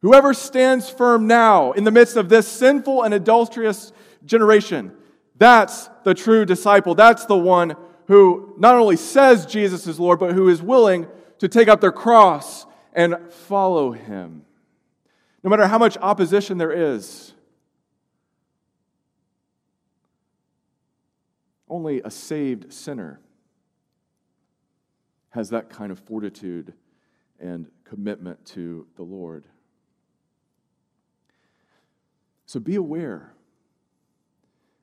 Whoever 0.02 0.34
stands 0.34 0.90
firm 0.90 1.28
now 1.28 1.74
in 1.74 1.84
the 1.84 1.92
midst 1.92 2.16
of 2.16 2.30
this 2.30 2.48
sinful 2.48 3.04
and 3.04 3.14
adulterous 3.14 3.92
generation. 4.26 4.94
That's 5.38 5.90
the 6.04 6.14
true 6.14 6.46
disciple. 6.46 6.96
That's 6.96 7.26
the 7.26 7.38
one 7.38 7.76
who 8.08 8.56
not 8.58 8.76
only 8.76 8.96
says 8.96 9.46
Jesus 9.46 9.88
is 9.88 10.00
Lord, 10.00 10.20
but 10.20 10.34
who 10.34 10.48
is 10.48 10.62
willing 10.62 11.08
to 11.40 11.48
take 11.48 11.68
up 11.68 11.82
their 11.82 11.92
cross 11.92 12.66
and 12.94 13.18
follow 13.32 13.92
him. 13.92 14.46
No 15.44 15.50
matter 15.50 15.68
how 15.68 15.78
much 15.78 15.98
opposition 15.98 16.58
there 16.58 16.72
is, 16.72 17.34
only 21.70 22.02
a 22.04 22.12
saved 22.12 22.74
sinner 22.74 23.22
has 25.30 25.50
that 25.52 25.70
kind 25.70 25.92
of 25.92 26.00
fortitude 26.00 26.74
and 27.40 27.68
commitment 27.86 28.44
to 28.46 28.86
the 28.96 29.04
Lord. 29.04 29.46
So 32.46 32.60
be 32.60 32.76
aware 32.76 33.34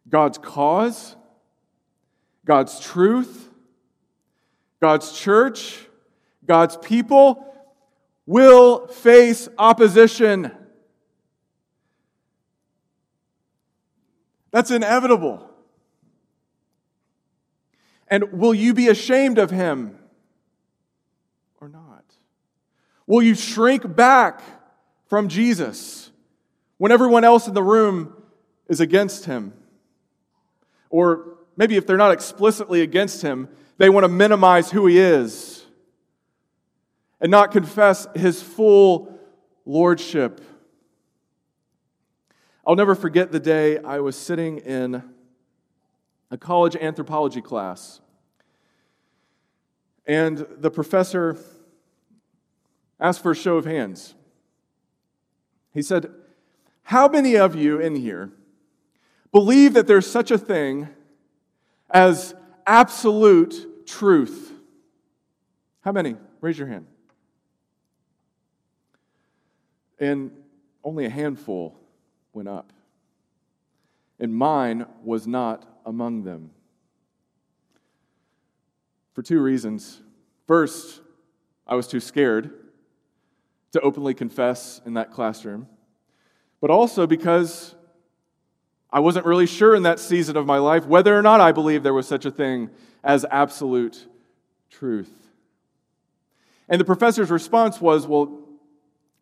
God's 0.09 0.39
cause, 0.39 1.17
God's 2.45 2.79
truth, 2.79 3.51
God's 4.81 5.13
church, 5.13 5.87
God's 6.47 6.77
people 6.77 7.53
will 8.27 8.89
face 8.89 9.49
opposition. 9.57 10.51
That's 14.51 14.71
inevitable. 14.71 15.49
And 18.09 18.33
will 18.33 18.55
you 18.55 18.75
be 18.75 18.89
ashamed 18.89 19.39
of 19.39 19.51
him 19.51 19.99
or 21.61 21.69
not? 21.69 22.05
Will 23.07 23.23
you 23.23 23.35
shrink 23.35 23.95
back 23.95 24.43
from 25.07 25.29
Jesus 25.29 26.11
when 26.79 26.91
everyone 26.91 27.25
else 27.25 27.47
in 27.47 27.55
the 27.55 27.63
room 27.63 28.13
is 28.69 28.81
against 28.81 29.25
him? 29.27 29.53
Or 30.91 31.37
maybe 31.57 31.77
if 31.77 31.87
they're 31.87 31.97
not 31.97 32.13
explicitly 32.13 32.81
against 32.83 33.23
him, 33.23 33.49
they 33.79 33.91
want 33.91 34.05
to 34.05 34.09
minimize 34.09 34.71
who 34.71 34.87
he 34.87 34.99
is 34.99 35.56
and 37.21 37.31
not 37.31 37.51
confess 37.51 38.07
his 38.15 38.43
full 38.43 39.19
lordship. 39.65 40.41
I'll 42.67 42.77
never 42.77 42.95
forget 42.95 43.33
the 43.33 43.41
day 43.41 43.79
I 43.79 44.01
was 44.01 44.17
sitting 44.17 44.59
in 44.59 45.03
a 46.31 46.37
college 46.37 46.77
anthropology 46.77 47.41
class. 47.41 48.01
And 50.07 50.47
the 50.59 50.71
professor 50.71 51.37
asked 52.99 53.23
for 53.23 53.33
a 53.33 53.37
show 53.37 53.57
of 53.57 53.65
hands. 53.65 54.15
He 55.73 55.83
said, 55.83 56.11
How 56.85 57.09
many 57.09 57.37
of 57.37 57.55
you 57.55 57.81
in 57.81 57.97
here 57.97 58.31
believe 59.33 59.75
that 59.75 59.87
there's 59.87 60.07
such 60.07 60.31
a 60.31 60.39
thing 60.39 60.89
as 61.91 62.35
absolute 62.67 63.87
truth? 63.87 64.53
How 65.83 65.93
many? 65.93 66.17
Raise 66.41 66.59
your 66.59 66.69
hand. 66.69 66.87
And 69.99 70.31
only 70.85 71.05
a 71.05 71.11
handful 71.11 71.75
went 72.33 72.49
up. 72.49 72.73
And 74.19 74.35
mine 74.35 74.87
was 75.03 75.27
not 75.27 75.67
among 75.85 76.25
them. 76.25 76.51
For 79.15 79.23
two 79.23 79.41
reasons. 79.41 80.01
First, 80.47 81.01
I 81.67 81.75
was 81.75 81.87
too 81.87 82.01
scared 82.01 82.53
to 83.73 83.81
openly 83.81 84.15
confess 84.15 84.81
in 84.87 84.95
that 84.95 85.11
classroom, 85.13 85.67
but 86.61 86.71
also 86.71 87.07
because 87.07 87.75
I 88.91 89.01
wasn't 89.01 89.27
really 89.27 89.47
sure 89.47 89.75
in 89.75 89.83
that 89.83 89.99
season 89.99 90.37
of 90.37 90.47
my 90.47 90.59
life 90.59 90.87
whether 90.87 91.17
or 91.17 91.23
not 91.23 91.41
I 91.41 91.53
believed 91.53 91.85
there 91.85 91.93
was 91.93 92.07
such 92.07 92.25
a 92.25 92.31
thing 92.31 92.71
as 93.03 93.27
absolute 93.31 94.07
truth. 94.71 95.13
And 96.69 96.81
the 96.81 96.85
professor's 96.85 97.31
response 97.31 97.81
was, 97.81 98.07
Well, 98.07 98.46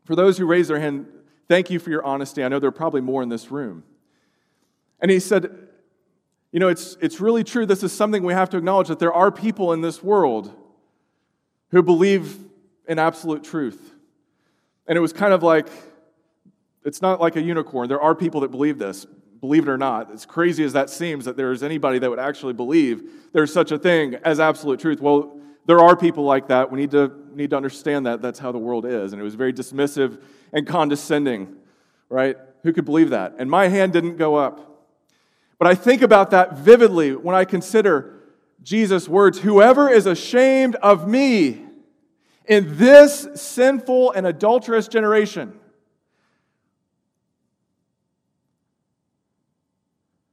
for 0.05 0.15
those 0.15 0.39
who 0.39 0.47
raised 0.47 0.71
their 0.71 0.81
hand, 0.81 1.07
thank 1.49 1.71
you 1.71 1.79
for 1.79 1.91
your 1.91 2.05
honesty. 2.05 2.45
I 2.45 2.49
know 2.49 2.59
there 2.59 2.69
are 2.69 2.73
probably 2.73 3.01
more 3.01 3.23
in 3.23 3.29
this 3.29 3.51
room. 3.51 3.85
And 5.01 5.11
he 5.11 5.19
said, 5.21 5.69
You 6.53 6.61
know, 6.61 6.69
it's, 6.69 6.97
it's 7.01 7.21
really 7.21 7.45
true. 7.45 7.67
This 7.67 7.83
is 7.83 7.93
something 7.93 8.23
we 8.23 8.33
have 8.33 8.51
to 8.51 8.57
acknowledge 8.57 8.89
that 8.89 8.99
there 8.99 9.13
are 9.13 9.31
people 9.31 9.73
in 9.73 9.81
this 9.81 10.03
world 10.03 10.53
who 11.71 11.83
believe 11.83 12.39
in 12.87 12.99
absolute 12.99 13.45
truth. 13.45 13.93
And 14.87 14.97
it 14.97 15.01
was 15.01 15.13
kind 15.13 15.33
of 15.33 15.43
like, 15.43 15.69
it's 16.85 17.01
not 17.01 17.21
like 17.21 17.37
a 17.37 17.43
unicorn. 17.43 17.89
There 17.89 18.01
are 18.01 18.15
people 18.15 18.43
that 18.43 18.51
believe 18.51 18.79
this, 18.79 19.07
believe 19.41 19.67
it 19.67 19.71
or 19.71 19.79
not. 19.79 20.13
As 20.13 20.27
crazy 20.27 20.63
as 20.65 20.75
that 20.75 20.91
seems, 20.91 21.25
that 21.25 21.37
there 21.37 21.51
is 21.51 21.63
anybody 21.63 21.99
that 21.99 22.11
would 22.11 22.19
actually 22.19 22.53
believe 22.53 23.11
there's 23.33 23.53
such 23.53 23.73
a 23.73 23.79
thing 23.79 24.17
as 24.17 24.39
absolute 24.39 24.81
truth. 24.81 25.01
Well, 25.01 25.39
there 25.67 25.81
are 25.81 25.97
people 25.97 26.25
like 26.25 26.49
that. 26.49 26.71
We 26.71 26.79
need 26.79 26.91
to, 26.91 27.13
need 27.35 27.51
to 27.51 27.57
understand 27.57 28.07
that 28.07 28.21
that's 28.21 28.39
how 28.39 28.53
the 28.53 28.59
world 28.59 28.85
is. 28.85 29.13
And 29.13 29.21
it 29.21 29.25
was 29.25 29.35
very 29.35 29.53
dismissive 29.53 30.21
and 30.53 30.67
condescending, 30.67 31.57
right? 32.09 32.37
Who 32.63 32.73
could 32.73 32.85
believe 32.85 33.11
that? 33.11 33.35
And 33.39 33.51
my 33.51 33.69
hand 33.69 33.93
didn't 33.93 34.17
go 34.17 34.37
up. 34.37 34.87
But 35.59 35.69
I 35.69 35.75
think 35.75 36.03
about 36.03 36.31
that 36.31 36.59
vividly 36.59 37.15
when 37.15 37.35
I 37.35 37.45
consider 37.45 38.21
Jesus' 38.63 39.09
words 39.09 39.41
Whoever 39.41 39.89
is 39.89 40.07
ashamed 40.07 40.75
of 40.77 41.09
me 41.09 41.65
in 42.47 42.77
this 42.77 43.27
sinful 43.35 44.13
and 44.13 44.27
adulterous 44.27 44.89
generation, 44.89 45.59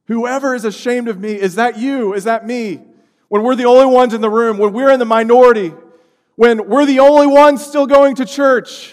whoever 0.06 0.54
is 0.54 0.64
ashamed 0.64 1.08
of 1.08 1.18
me, 1.18 1.32
is 1.32 1.54
that 1.54 1.78
you? 1.78 2.12
Is 2.12 2.24
that 2.24 2.46
me? 2.46 2.82
When 3.32 3.42
we're 3.44 3.54
the 3.54 3.64
only 3.64 3.86
ones 3.86 4.12
in 4.12 4.20
the 4.20 4.28
room, 4.28 4.58
when 4.58 4.74
we're 4.74 4.90
in 4.90 4.98
the 4.98 5.06
minority, 5.06 5.72
when 6.34 6.68
we're 6.68 6.84
the 6.84 6.98
only 6.98 7.26
ones 7.26 7.64
still 7.64 7.86
going 7.86 8.16
to 8.16 8.26
church, 8.26 8.92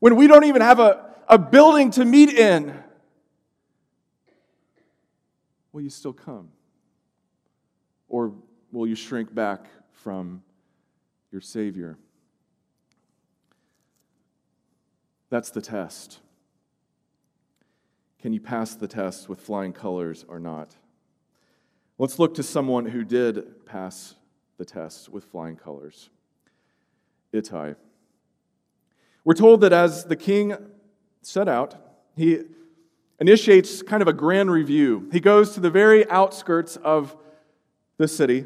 when 0.00 0.14
we 0.14 0.26
don't 0.26 0.44
even 0.44 0.60
have 0.60 0.80
a, 0.80 1.14
a 1.26 1.38
building 1.38 1.90
to 1.92 2.04
meet 2.04 2.28
in, 2.28 2.78
will 5.72 5.80
you 5.80 5.88
still 5.88 6.12
come? 6.12 6.50
Or 8.10 8.34
will 8.70 8.86
you 8.86 8.96
shrink 8.96 9.34
back 9.34 9.66
from 9.92 10.42
your 11.32 11.40
Savior? 11.40 11.96
That's 15.30 15.48
the 15.48 15.62
test. 15.62 16.18
Can 18.20 18.34
you 18.34 18.40
pass 18.40 18.74
the 18.74 18.88
test 18.88 19.26
with 19.30 19.40
flying 19.40 19.72
colors 19.72 20.26
or 20.28 20.38
not? 20.38 20.76
Let's 21.96 22.18
look 22.18 22.34
to 22.34 22.42
someone 22.42 22.86
who 22.86 23.04
did 23.04 23.64
pass 23.66 24.16
the 24.58 24.64
test 24.64 25.08
with 25.08 25.24
flying 25.24 25.54
colors 25.54 26.10
Ittai. 27.32 27.74
We're 29.24 29.34
told 29.34 29.60
that 29.60 29.72
as 29.72 30.04
the 30.04 30.16
king 30.16 30.56
set 31.22 31.48
out, 31.48 31.76
he 32.16 32.40
initiates 33.20 33.80
kind 33.80 34.02
of 34.02 34.08
a 34.08 34.12
grand 34.12 34.50
review. 34.50 35.08
He 35.12 35.20
goes 35.20 35.54
to 35.54 35.60
the 35.60 35.70
very 35.70 36.08
outskirts 36.10 36.76
of 36.76 37.16
the 37.96 38.08
city 38.08 38.44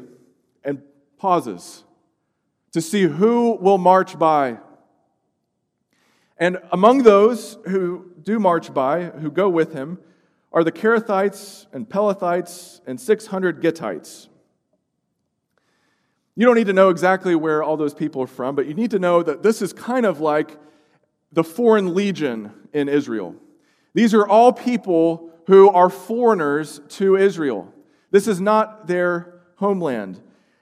and 0.63 0.83
pauses 1.17 1.83
to 2.71 2.81
see 2.81 3.03
who 3.03 3.57
will 3.59 3.79
march 3.79 4.17
by. 4.19 4.59
And 6.37 6.59
among 6.71 7.01
those 7.01 7.57
who 7.65 8.11
do 8.21 8.39
march 8.39 8.73
by, 8.73 9.05
who 9.05 9.31
go 9.31 9.49
with 9.49 9.73
him, 9.73 9.97
are 10.51 10.63
the 10.63 10.71
Kerethites 10.71 11.67
and 11.73 11.87
Pelethites 11.87 12.81
and 12.87 12.99
600 12.99 13.61
Gittites. 13.61 14.27
You 16.35 16.45
don't 16.45 16.55
need 16.55 16.67
to 16.67 16.73
know 16.73 16.89
exactly 16.89 17.35
where 17.35 17.61
all 17.61 17.77
those 17.77 17.93
people 17.93 18.23
are 18.23 18.27
from, 18.27 18.55
but 18.55 18.65
you 18.65 18.73
need 18.73 18.91
to 18.91 18.99
know 18.99 19.21
that 19.21 19.43
this 19.43 19.61
is 19.61 19.73
kind 19.73 20.05
of 20.05 20.19
like 20.19 20.57
the 21.31 21.43
foreign 21.43 21.93
legion 21.93 22.53
in 22.73 22.87
Israel. 22.89 23.35
These 23.93 24.13
are 24.13 24.27
all 24.27 24.53
people 24.53 25.31
who 25.47 25.69
are 25.69 25.89
foreigners 25.89 26.79
to 26.89 27.15
Israel. 27.17 27.73
This 28.11 28.27
is 28.27 28.39
not 28.39 28.87
their 28.87 29.41
homeland. 29.57 30.21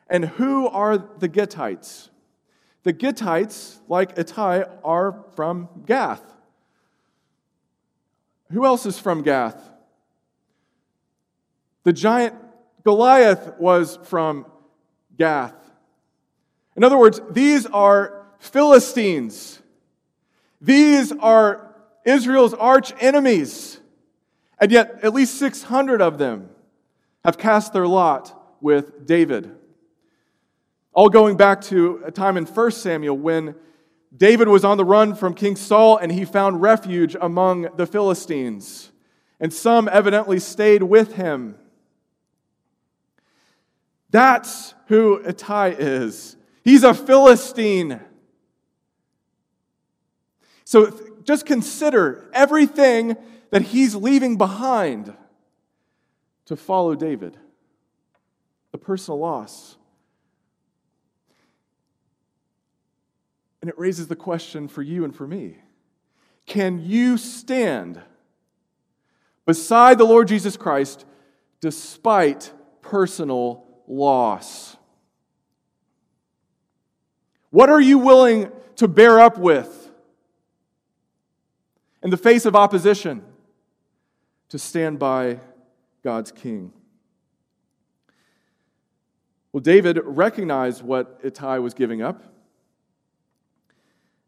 And 0.09 0.25
who 0.25 0.67
are 0.67 0.97
the 0.97 1.29
Gittites? 1.29 2.09
The 2.83 2.93
Gittites, 2.93 3.79
like 3.87 4.17
Ittai, 4.17 4.63
are 4.83 5.25
from 5.35 5.69
Gath. 5.85 6.23
Who 8.51 8.65
else 8.65 8.85
is 8.85 8.97
from 8.97 9.23
Gath? 9.23 9.61
The 11.87 11.93
giant 11.93 12.35
Goliath 12.83 13.53
was 13.59 13.97
from 14.03 14.45
Gath. 15.17 15.55
In 16.75 16.83
other 16.83 16.97
words, 16.97 17.21
these 17.31 17.65
are 17.65 18.27
Philistines. 18.39 19.61
These 20.59 21.13
are 21.13 21.73
Israel's 22.03 22.53
arch 22.53 22.91
enemies. 22.99 23.79
And 24.59 24.69
yet, 24.69 24.99
at 25.01 25.13
least 25.13 25.35
600 25.35 26.01
of 26.01 26.17
them 26.17 26.49
have 27.23 27.37
cast 27.37 27.71
their 27.71 27.87
lot 27.87 28.37
with 28.59 29.05
David. 29.05 29.55
All 30.91 31.07
going 31.07 31.37
back 31.37 31.61
to 31.61 32.01
a 32.03 32.11
time 32.11 32.35
in 32.35 32.45
1 32.45 32.71
Samuel 32.71 33.17
when 33.17 33.55
David 34.13 34.49
was 34.49 34.65
on 34.65 34.75
the 34.75 34.83
run 34.83 35.15
from 35.15 35.33
King 35.33 35.55
Saul 35.55 35.95
and 35.95 36.11
he 36.11 36.25
found 36.25 36.61
refuge 36.61 37.15
among 37.21 37.69
the 37.77 37.87
Philistines. 37.87 38.91
And 39.39 39.53
some 39.53 39.87
evidently 39.87 40.39
stayed 40.39 40.83
with 40.83 41.13
him. 41.13 41.55
That's 44.09 44.73
who 44.87 45.21
Ittai 45.25 45.75
is. 45.77 46.37
He's 46.63 46.83
a 46.83 46.93
Philistine. 46.93 48.01
So 50.63 50.91
just 51.23 51.45
consider 51.45 52.29
everything 52.33 53.17
that 53.51 53.61
he's 53.61 53.95
leaving 53.95 54.37
behind 54.37 55.13
to 56.45 56.55
follow 56.55 56.95
David 56.95 57.37
the 58.71 58.77
personal 58.77 59.19
loss. 59.19 59.77
And 63.61 63.69
it 63.69 63.77
raises 63.77 64.07
the 64.07 64.15
question 64.15 64.67
for 64.67 64.81
you 64.81 65.03
and 65.03 65.15
for 65.15 65.27
me 65.27 65.57
Can 66.45 66.79
you 66.79 67.17
stand 67.17 68.01
beside 69.45 69.97
the 69.97 70.05
Lord 70.05 70.27
Jesus 70.27 70.55
Christ 70.55 71.05
despite 71.59 72.53
personal 72.81 73.66
loss? 73.87 74.77
What 77.49 77.69
are 77.69 77.81
you 77.81 77.97
willing 77.97 78.51
to 78.75 78.87
bear 78.87 79.19
up 79.19 79.37
with 79.37 79.91
in 82.03 82.09
the 82.09 82.17
face 82.17 82.45
of 82.45 82.55
opposition 82.55 83.23
to 84.49 84.59
stand 84.59 84.99
by 84.99 85.39
God's 86.03 86.31
King? 86.31 86.73
Well, 89.51 89.61
David 89.61 89.99
recognized 90.03 90.83
what 90.83 91.19
Ittai 91.23 91.59
was 91.59 91.73
giving 91.73 92.01
up 92.01 92.21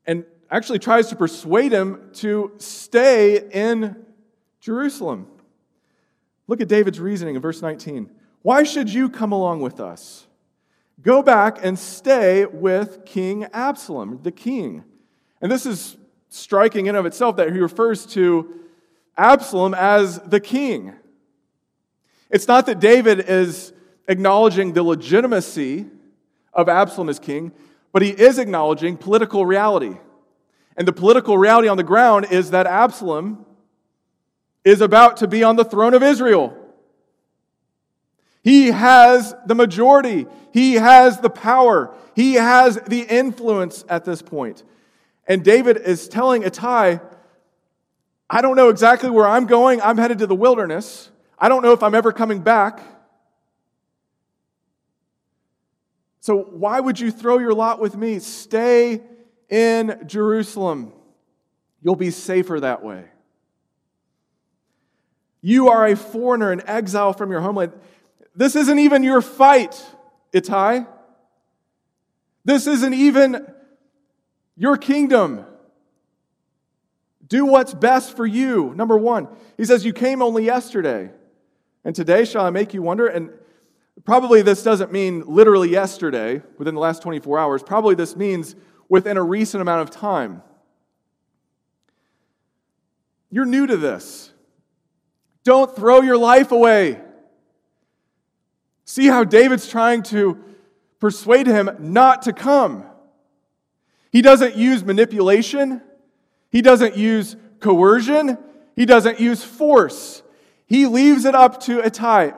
and 0.07 0.25
actually 0.49 0.79
tries 0.79 1.07
to 1.09 1.15
persuade 1.15 1.71
him 1.71 2.09
to 2.13 2.53
stay 2.57 3.47
in 3.51 3.95
Jerusalem. 4.59 5.27
Look 6.47 6.61
at 6.61 6.67
David's 6.67 6.99
reasoning 6.99 7.35
in 7.35 7.41
verse 7.41 7.61
19. 7.61 8.09
Why 8.41 8.63
should 8.63 8.91
you 8.91 9.10
come 9.10 9.32
along 9.32 9.62
with 9.62 9.80
us? 9.80 10.28
Go 11.02 11.21
back 11.21 11.63
and 11.63 11.78
stay 11.78 12.45
with 12.45 13.06
King 13.06 13.45
Absalom, 13.54 14.19
the 14.23 14.32
king. 14.32 14.84
And 15.41 15.52
this 15.52 15.65
is 15.65 15.97
striking 16.30 16.88
in 16.88 16.95
of 16.95 17.06
itself 17.06 17.38
that 17.38 17.52
he 17.52 17.60
refers 17.60 18.06
to 18.08 18.54
Absalom 19.17 19.73
as 19.73 20.19
the 20.19 20.39
king. 20.39 20.93
It's 22.30 22.47
not 22.47 22.65
that 22.67 22.80
David 22.80 23.19
is 23.21 23.73
acknowledging 24.08 24.73
the 24.73 24.84
legitimacy 24.84 25.88
of 26.54 26.69
Absalom 26.69 27.10
as 27.10 27.19
king, 27.19 27.52
but 27.91 28.02
he 28.02 28.10
is 28.10 28.38
acknowledging 28.38 28.97
political 28.97 29.45
reality. 29.45 29.97
And 30.78 30.88
the 30.88 30.93
political 30.93 31.38
reality 31.38 31.67
on 31.67 31.78
the 31.78 31.84
ground 31.84 32.28
is 32.32 32.52
that 32.52 32.67
Absalom 32.67 33.45
is 34.63 34.82
about 34.82 35.17
to 35.17 35.28
be 35.28 35.43
on 35.43 35.56
the 35.56 35.65
throne 35.65 35.93
of 35.93 36.04
Israel. 36.04 36.56
He 38.49 38.71
has 38.71 39.35
the 39.45 39.53
majority. 39.53 40.25
He 40.51 40.73
has 40.73 41.19
the 41.19 41.29
power. 41.29 41.93
He 42.15 42.33
has 42.33 42.77
the 42.88 43.01
influence 43.01 43.85
at 43.88 44.05
this 44.05 44.23
point. 44.23 44.63
And 45.27 45.43
David 45.43 45.77
is 45.77 46.07
telling 46.07 46.41
Ittai, 46.41 46.97
I 48.27 48.41
don't 48.41 48.55
know 48.55 48.69
exactly 48.69 49.12
where 49.12 49.27
I'm 49.27 49.45
going. 49.45 49.83
I'm 49.83 49.99
headed 49.99 50.17
to 50.17 50.25
the 50.25 50.33
wilderness. 50.33 51.12
I 51.38 51.47
don't 51.47 51.62
know 51.62 51.73
if 51.73 51.83
I'm 51.83 51.93
ever 51.93 52.12
coming 52.12 52.39
back. 52.39 52.81
So 56.19 56.38
why 56.38 56.79
would 56.79 56.99
you 56.99 57.12
throw 57.12 57.38
your 57.38 57.53
lot 57.53 57.79
with 57.79 57.95
me? 57.95 58.17
Stay 58.17 59.03
in 59.47 60.01
Jerusalem. 60.07 60.91
You'll 61.83 61.95
be 61.95 62.09
safer 62.09 62.59
that 62.59 62.83
way. 62.83 63.05
You 65.39 65.69
are 65.69 65.85
a 65.85 65.95
foreigner, 65.95 66.51
an 66.51 66.63
exile 66.65 67.13
from 67.13 67.29
your 67.29 67.41
homeland. 67.41 67.73
This 68.35 68.55
isn't 68.55 68.79
even 68.79 69.03
your 69.03 69.21
fight, 69.21 69.83
Ittai. 70.33 70.85
This 72.45 72.67
isn't 72.67 72.93
even 72.93 73.45
your 74.55 74.77
kingdom. 74.77 75.45
Do 77.27 77.45
what's 77.45 77.73
best 77.73 78.15
for 78.15 78.25
you. 78.25 78.73
Number 78.75 78.97
one, 78.97 79.27
he 79.57 79.65
says, 79.65 79.85
You 79.85 79.93
came 79.93 80.21
only 80.21 80.45
yesterday, 80.45 81.11
and 81.83 81.95
today 81.95 82.25
shall 82.25 82.45
I 82.45 82.49
make 82.49 82.73
you 82.73 82.81
wonder? 82.81 83.07
And 83.07 83.29
probably 84.03 84.41
this 84.41 84.63
doesn't 84.63 84.91
mean 84.91 85.23
literally 85.27 85.69
yesterday, 85.69 86.41
within 86.57 86.73
the 86.75 86.81
last 86.81 87.01
24 87.01 87.37
hours. 87.37 87.63
Probably 87.63 87.95
this 87.95 88.15
means 88.15 88.55
within 88.87 89.17
a 89.17 89.23
recent 89.23 89.61
amount 89.61 89.87
of 89.87 89.95
time. 89.95 90.41
You're 93.29 93.45
new 93.45 93.67
to 93.67 93.77
this. 93.77 94.31
Don't 95.43 95.75
throw 95.75 96.01
your 96.01 96.17
life 96.17 96.51
away. 96.51 96.99
See 98.89 99.06
how 99.06 99.23
David's 99.23 99.69
trying 99.69 100.02
to 100.06 100.43
persuade 100.99 101.45
him 101.45 101.69
not 101.78 102.23
to 102.23 102.34
come. 102.34 102.86
He 104.12 104.23
doesn't 104.23 104.56
use 104.56 104.84
manipulation, 104.84 105.84
he 106.49 106.63
doesn't 106.63 106.97
use 106.97 107.36
coercion, 107.60 108.39
he 108.75 108.88
doesn't 108.88 109.19
use 109.19 109.43
force. 109.43 110.23
He 110.65 110.88
leaves 110.88 111.25
it 111.25 111.36
up 111.36 111.62
to 111.65 111.86
Ittai. 111.86 112.32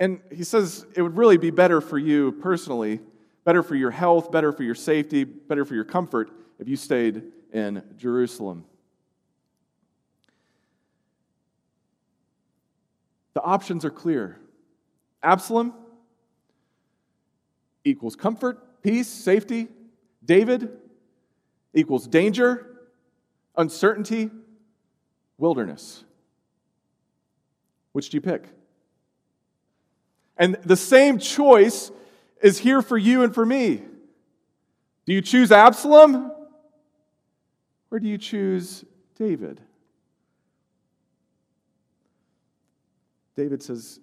And 0.00 0.22
he 0.34 0.42
says 0.42 0.86
it 0.96 1.02
would 1.02 1.18
really 1.18 1.36
be 1.36 1.50
better 1.50 1.82
for 1.82 1.98
you 1.98 2.32
personally, 2.32 3.00
better 3.44 3.62
for 3.62 3.74
your 3.74 3.90
health, 3.90 4.32
better 4.32 4.52
for 4.52 4.62
your 4.62 4.74
safety, 4.74 5.24
better 5.24 5.66
for 5.66 5.74
your 5.74 5.84
comfort 5.84 6.30
if 6.58 6.66
you 6.66 6.76
stayed 6.76 7.24
in 7.52 7.82
Jerusalem. 7.98 8.64
The 13.34 13.42
options 13.42 13.84
are 13.84 13.90
clear. 13.90 14.38
Absalom 15.22 15.74
equals 17.84 18.16
comfort, 18.16 18.82
peace, 18.82 19.08
safety. 19.08 19.68
David 20.24 20.70
equals 21.74 22.06
danger, 22.06 22.66
uncertainty, 23.56 24.30
wilderness. 25.38 26.04
Which 27.92 28.10
do 28.10 28.16
you 28.16 28.20
pick? 28.20 28.48
And 30.36 30.56
the 30.64 30.76
same 30.76 31.18
choice 31.18 31.90
is 32.42 32.58
here 32.58 32.82
for 32.82 32.98
you 32.98 33.22
and 33.22 33.34
for 33.34 33.44
me. 33.44 33.82
Do 35.04 35.12
you 35.12 35.20
choose 35.20 35.52
Absalom 35.52 36.32
or 37.90 38.00
do 38.00 38.08
you 38.08 38.18
choose 38.18 38.84
David? 39.16 39.60
David 43.36 43.62
says, 43.62 44.00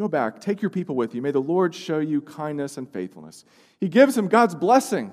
Go 0.00 0.08
back, 0.08 0.40
take 0.40 0.62
your 0.62 0.70
people 0.70 0.96
with 0.96 1.14
you. 1.14 1.20
May 1.20 1.30
the 1.30 1.42
Lord 1.42 1.74
show 1.74 1.98
you 1.98 2.22
kindness 2.22 2.78
and 2.78 2.90
faithfulness. 2.90 3.44
He 3.78 3.86
gives 3.86 4.16
him 4.16 4.28
God's 4.28 4.54
blessing. 4.54 5.12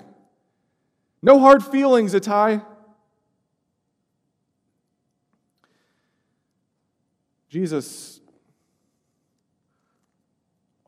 No 1.20 1.38
hard 1.38 1.62
feelings, 1.62 2.14
Ittai. 2.14 2.62
Jesus 7.50 8.20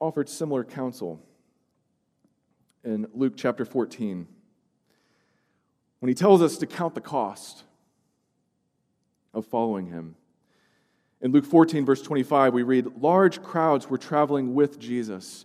offered 0.01 0.31
similar 0.31 0.65
counsel 0.65 1.21
in 2.83 3.07
Luke 3.13 3.35
chapter 3.37 3.67
14 3.67 4.27
when 5.99 6.09
he 6.09 6.15
tells 6.15 6.41
us 6.41 6.57
to 6.57 6.67
count 6.67 6.95
the 6.95 7.03
cost 7.03 7.65
of 9.35 9.45
following 9.45 9.89
him. 9.89 10.15
In 11.23 11.33
Luke 11.33 11.45
14, 11.45 11.85
verse 11.85 12.03
25, 12.03 12.55
we 12.55 12.63
read 12.63 13.01
Large 13.01 13.43
crowds 13.43 13.89
were 13.89 13.99
traveling 13.99 14.55
with 14.55 14.79
Jesus. 14.79 15.45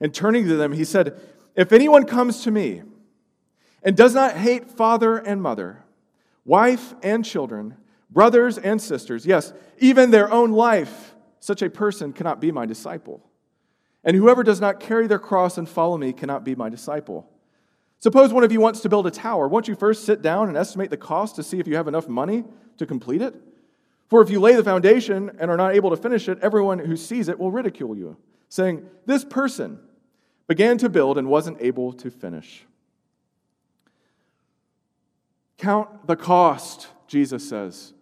And 0.00 0.12
turning 0.12 0.48
to 0.48 0.56
them, 0.56 0.72
he 0.72 0.84
said, 0.84 1.20
If 1.54 1.72
anyone 1.72 2.04
comes 2.04 2.42
to 2.42 2.50
me 2.50 2.82
and 3.82 3.96
does 3.96 4.14
not 4.14 4.36
hate 4.36 4.70
father 4.70 5.16
and 5.16 5.40
mother, 5.40 5.84
wife 6.44 6.94
and 7.02 7.24
children, 7.24 7.76
brothers 8.10 8.58
and 8.58 8.82
sisters, 8.82 9.24
yes, 9.24 9.52
even 9.78 10.10
their 10.10 10.30
own 10.30 10.50
life, 10.50 11.14
such 11.38 11.62
a 11.62 11.70
person 11.70 12.12
cannot 12.12 12.40
be 12.40 12.50
my 12.50 12.66
disciple. 12.66 13.22
And 14.04 14.16
whoever 14.16 14.42
does 14.42 14.60
not 14.60 14.80
carry 14.80 15.06
their 15.06 15.20
cross 15.20 15.56
and 15.56 15.68
follow 15.68 15.96
me 15.96 16.12
cannot 16.12 16.44
be 16.44 16.56
my 16.56 16.68
disciple. 16.68 17.28
Suppose 18.00 18.32
one 18.32 18.42
of 18.42 18.50
you 18.50 18.60
wants 18.60 18.80
to 18.80 18.88
build 18.88 19.06
a 19.06 19.12
tower. 19.12 19.46
Won't 19.46 19.68
you 19.68 19.76
first 19.76 20.04
sit 20.04 20.22
down 20.22 20.48
and 20.48 20.56
estimate 20.56 20.90
the 20.90 20.96
cost 20.96 21.36
to 21.36 21.44
see 21.44 21.60
if 21.60 21.68
you 21.68 21.76
have 21.76 21.86
enough 21.86 22.08
money 22.08 22.42
to 22.78 22.86
complete 22.86 23.22
it? 23.22 23.36
For 24.12 24.20
if 24.20 24.28
you 24.28 24.40
lay 24.40 24.54
the 24.54 24.62
foundation 24.62 25.30
and 25.38 25.50
are 25.50 25.56
not 25.56 25.74
able 25.74 25.88
to 25.88 25.96
finish 25.96 26.28
it, 26.28 26.38
everyone 26.42 26.78
who 26.78 26.98
sees 26.98 27.30
it 27.30 27.38
will 27.38 27.50
ridicule 27.50 27.96
you, 27.96 28.18
saying, 28.50 28.86
This 29.06 29.24
person 29.24 29.78
began 30.46 30.76
to 30.76 30.90
build 30.90 31.16
and 31.16 31.28
wasn't 31.28 31.56
able 31.62 31.94
to 31.94 32.10
finish. 32.10 32.66
Count 35.56 36.06
the 36.06 36.14
cost, 36.14 36.88
Jesus 37.06 37.48
says. 37.48 37.94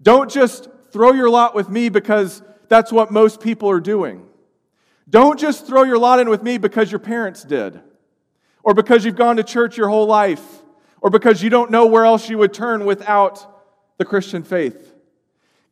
Don't 0.00 0.30
just 0.30 0.68
throw 0.92 1.12
your 1.12 1.28
lot 1.28 1.56
with 1.56 1.68
me 1.68 1.88
because 1.88 2.40
that's 2.68 2.92
what 2.92 3.10
most 3.10 3.40
people 3.40 3.68
are 3.68 3.80
doing. 3.80 4.24
Don't 5.10 5.40
just 5.40 5.66
throw 5.66 5.82
your 5.82 5.98
lot 5.98 6.20
in 6.20 6.30
with 6.30 6.44
me 6.44 6.56
because 6.56 6.92
your 6.92 7.00
parents 7.00 7.42
did, 7.42 7.80
or 8.62 8.74
because 8.74 9.04
you've 9.04 9.16
gone 9.16 9.38
to 9.38 9.42
church 9.42 9.76
your 9.76 9.88
whole 9.88 10.06
life, 10.06 10.62
or 11.00 11.10
because 11.10 11.42
you 11.42 11.50
don't 11.50 11.72
know 11.72 11.86
where 11.86 12.04
else 12.04 12.30
you 12.30 12.38
would 12.38 12.54
turn 12.54 12.84
without 12.84 13.54
the 13.98 14.04
Christian 14.04 14.42
faith. 14.42 14.94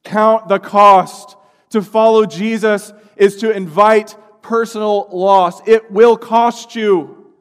Count 0.03 0.49
the 0.49 0.59
cost. 0.59 1.37
To 1.71 1.83
follow 1.83 2.25
Jesus 2.25 2.93
is 3.17 3.39
to 3.39 3.51
invite 3.51 4.15
personal 4.43 5.09
loss. 5.11 5.67
It 5.67 5.91
will 5.91 6.17
cost 6.17 6.77
you. 6.77 7.33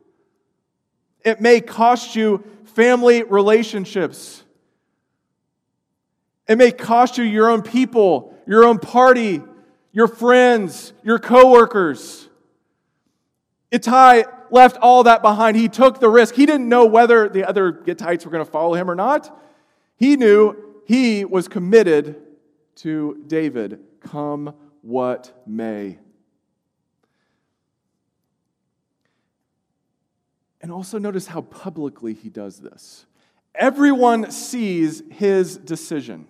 It 1.24 1.40
may 1.40 1.62
cost 1.62 2.16
you 2.16 2.44
family 2.66 3.22
relationships. 3.22 4.44
It 6.48 6.58
may 6.58 6.72
cost 6.72 7.20
you 7.20 7.24
your 7.24 7.50
own 7.50 7.62
people, 7.62 8.36
your 8.48 8.64
own 8.64 8.80
party, 8.80 9.44
your 9.92 10.08
friends, 10.08 10.94
your 11.04 11.20
coworkers. 11.20 12.28
Ittai 13.70 14.24
left 14.50 14.78
all 14.78 15.04
that 15.04 15.22
behind. 15.22 15.58
He 15.58 15.70
took 15.70 16.00
the 16.00 16.10
risk. 16.10 16.34
He 16.34 16.46
didn't 16.46 16.68
know 16.68 16.86
whether 16.86 17.30
the 17.30 17.48
other 17.48 17.72
Gittites 17.72 18.26
were 18.26 18.32
going 18.32 18.44
to 18.44 18.50
follow 18.50 18.74
him 18.74 18.90
or 18.90 18.96
not. 18.96 19.40
He 19.96 20.18
knew 20.18 20.73
he 20.86 21.26
was 21.26 21.48
committed 21.48 22.22
to 22.76 23.24
David, 23.28 23.80
come 24.02 24.54
what 24.82 25.44
may. 25.46 25.98
And 30.62 30.72
also 30.72 30.98
notice 30.98 31.28
how 31.28 31.42
publicly 31.42 32.14
he 32.14 32.30
does 32.30 32.60
this. 32.60 33.06
Everyone 33.54 34.32
sees 34.32 35.04
his 35.12 35.58
decision. 35.58 36.28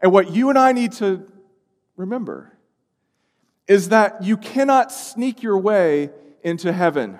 And 0.00 0.12
what 0.12 0.30
you 0.30 0.48
and 0.48 0.58
I 0.58 0.72
need 0.72 0.92
to 0.92 1.26
remember 1.96 2.56
is 3.68 3.90
that 3.90 4.22
you 4.22 4.36
cannot 4.36 4.90
sneak 4.90 5.42
your 5.42 5.58
way 5.58 6.10
into 6.42 6.72
heaven. 6.72 7.18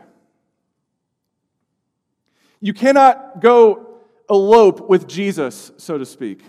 You 2.60 2.72
cannot 2.72 3.40
go 3.40 3.91
elope 4.28 4.88
with 4.88 5.06
Jesus, 5.06 5.72
so 5.76 5.98
to 5.98 6.06
speak. 6.06 6.42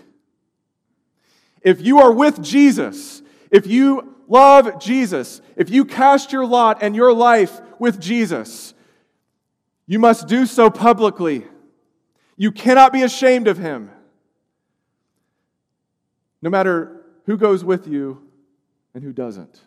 If 1.62 1.80
you 1.80 2.00
are 2.00 2.12
with 2.12 2.42
Jesus, 2.42 3.22
if 3.50 3.66
you 3.66 4.14
love 4.28 4.80
Jesus, 4.80 5.40
if 5.56 5.70
you 5.70 5.84
cast 5.84 6.32
your 6.32 6.46
lot 6.46 6.78
and 6.82 6.96
your 6.96 7.12
life 7.12 7.60
with 7.78 8.00
Jesus, 8.00 8.74
You 9.86 9.98
must 9.98 10.26
do 10.26 10.46
so 10.46 10.70
publicly. 10.70 11.46
You 12.36 12.52
cannot 12.52 12.92
be 12.92 13.02
ashamed 13.02 13.48
of 13.48 13.58
him. 13.58 13.90
No 16.40 16.50
matter 16.50 17.02
who 17.26 17.36
goes 17.36 17.64
with 17.64 17.86
you 17.86 18.22
and 18.94 19.02
who 19.02 19.12
doesn't. 19.12 19.60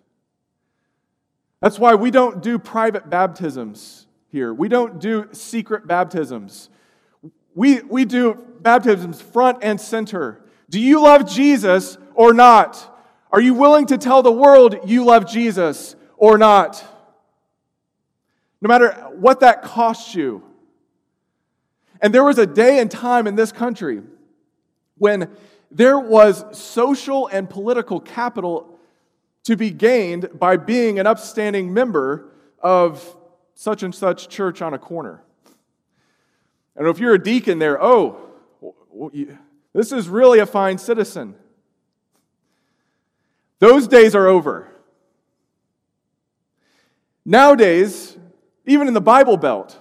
That's 1.59 1.79
why 1.79 1.95
we 1.95 2.11
don't 2.11 2.41
do 2.41 2.59
private 2.59 3.09
baptisms 3.09 4.05
here. 4.29 4.53
We 4.53 4.69
don't 4.69 4.99
do 4.99 5.27
secret 5.31 5.87
baptisms. 5.87 6.69
We, 7.57 7.81
we 7.81 8.05
do 8.05 8.35
baptisms 8.59 9.19
front 9.19 9.63
and 9.63 9.81
center. 9.81 10.39
Do 10.69 10.79
you 10.79 11.01
love 11.01 11.27
Jesus 11.27 11.97
or 12.13 12.31
not? 12.31 12.95
Are 13.31 13.41
you 13.41 13.55
willing 13.55 13.87
to 13.87 13.97
tell 13.97 14.21
the 14.21 14.31
world 14.31 14.77
you 14.85 15.03
love 15.03 15.27
Jesus 15.27 15.95
or 16.17 16.37
not? 16.37 16.85
No 18.61 18.67
matter 18.67 18.91
what 19.15 19.39
that 19.39 19.63
costs 19.63 20.13
you. 20.13 20.43
And 21.99 22.13
there 22.13 22.23
was 22.23 22.37
a 22.37 22.45
day 22.45 22.77
and 22.77 22.91
time 22.91 23.25
in 23.25 23.33
this 23.33 23.51
country 23.51 24.03
when 24.99 25.27
there 25.71 25.97
was 25.97 26.45
social 26.55 27.25
and 27.25 27.49
political 27.49 27.99
capital 27.99 28.77
to 29.45 29.57
be 29.57 29.71
gained 29.71 30.29
by 30.31 30.57
being 30.57 30.99
an 30.99 31.07
upstanding 31.07 31.73
member 31.73 32.29
of 32.59 33.17
such 33.55 33.81
and 33.81 33.95
such 33.95 34.29
church 34.29 34.61
on 34.61 34.75
a 34.75 34.77
corner. 34.77 35.23
And 36.77 36.87
if 36.87 36.99
you're 36.99 37.15
a 37.15 37.21
deacon 37.21 37.57
there, 37.57 37.83
oh, 37.83 38.21
this 39.73 39.91
is 39.91 40.07
really 40.07 40.39
a 40.39 40.45
fine 40.45 40.77
citizen. 40.77 41.35
Those 43.59 43.87
days 43.87 44.13
are 44.13 44.27
over. 44.27 44.67
Nowadays, 47.25 48.15
even 48.65 48.87
in 48.87 48.93
the 48.93 49.01
Bible 49.01 49.37
Belt, 49.37 49.77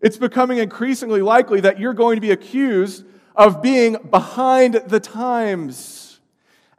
it's 0.00 0.18
becoming 0.18 0.58
increasingly 0.58 1.22
likely 1.22 1.60
that 1.60 1.78
you're 1.78 1.94
going 1.94 2.16
to 2.16 2.20
be 2.20 2.32
accused 2.32 3.06
of 3.36 3.62
being 3.62 3.96
behind 4.10 4.74
the 4.86 5.00
times, 5.00 6.20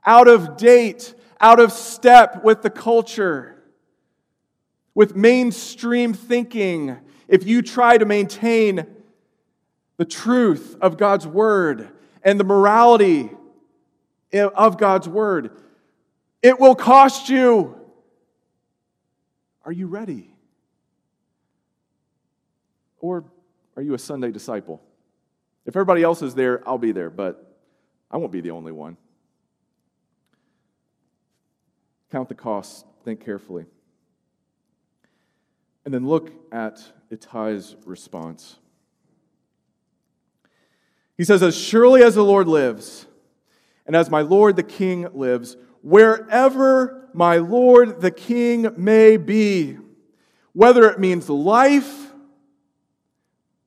out 0.05 0.27
of 0.27 0.57
date, 0.57 1.15
out 1.39 1.59
of 1.59 1.71
step 1.71 2.43
with 2.43 2.61
the 2.61 2.69
culture, 2.69 3.63
with 4.93 5.15
mainstream 5.15 6.13
thinking. 6.13 6.97
If 7.27 7.47
you 7.47 7.61
try 7.61 7.97
to 7.97 8.05
maintain 8.05 8.85
the 9.97 10.05
truth 10.05 10.77
of 10.81 10.97
God's 10.97 11.25
word 11.25 11.89
and 12.23 12.39
the 12.39 12.43
morality 12.43 13.29
of 14.34 14.77
God's 14.77 15.08
word, 15.08 15.51
it 16.41 16.60
will 16.60 16.75
cost 16.75 17.29
you. 17.29 17.79
Are 19.63 19.71
you 19.71 19.88
ready? 19.88 20.36
Or 22.99 23.23
are 23.75 23.81
you 23.81 23.93
a 23.93 23.99
Sunday 23.99 24.31
disciple? 24.31 24.81
If 25.65 25.75
everybody 25.75 26.03
else 26.03 26.21
is 26.21 26.36
there, 26.36 26.67
I'll 26.67 26.77
be 26.77 26.91
there, 26.91 27.10
but 27.10 27.58
I 28.12 28.17
won't 28.17 28.31
be 28.31 28.41
the 28.41 28.51
only 28.51 28.71
one. 28.71 28.97
Count 32.12 32.29
the 32.29 32.36
costs, 32.36 32.84
think 33.03 33.23
carefully. 33.23 33.65
And 35.84 35.93
then 35.93 36.08
look 36.08 36.31
at 36.51 36.81
Ittai's 37.12 37.75
response. 37.86 38.58
He 41.17 41.23
says, 41.23 41.41
As 41.41 41.56
surely 41.56 42.04
as 42.04 42.15
the 42.15 42.23
Lord 42.23 42.47
lives, 42.47 43.06
and 43.86 43.95
as 43.95 44.10
my 44.10 44.21
Lord 44.21 44.56
the 44.56 44.63
King 44.63 45.08
lives, 45.13 45.58
wherever 45.82 47.10
my 47.13 47.38
Lord 47.38 48.01
the 48.01 48.12
King 48.12 48.69
may 48.78 49.17
be, 49.17 49.78
whether 50.54 50.89
it 50.89 50.99
means 50.99 51.30
life 51.30 52.12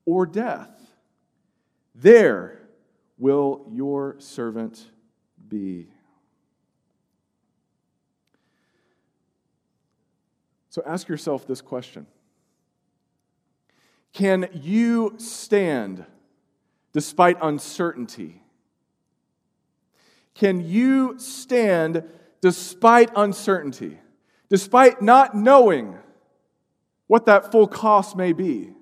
or 0.05 0.27
death, 0.27 0.71
there 1.95 2.61
will 3.19 3.67
your 3.73 4.17
servant 4.19 4.85
be. 5.49 5.89
So 10.71 10.83
ask 10.87 11.09
yourself 11.09 11.47
this 11.47 11.61
question 11.61 12.07
Can 14.13 14.49
you 14.53 15.15
stand 15.19 16.05
despite 16.93 17.37
uncertainty? 17.41 18.43
Can 20.35 20.61
you 20.61 21.19
stand 21.19 22.05
despite 22.41 23.11
uncertainty, 23.17 23.99
despite 24.49 25.03
not 25.03 25.35
knowing 25.35 25.99
what 27.07 27.27
that 27.27 27.51
full 27.51 27.67
cost 27.67 28.17
may 28.17 28.33
be? 28.33 28.73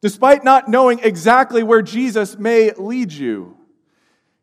despite 0.00 0.44
not 0.44 0.68
knowing 0.68 1.00
exactly 1.00 1.62
where 1.62 1.82
Jesus 1.82 2.38
may 2.38 2.72
lead 2.72 3.12
you. 3.12 3.56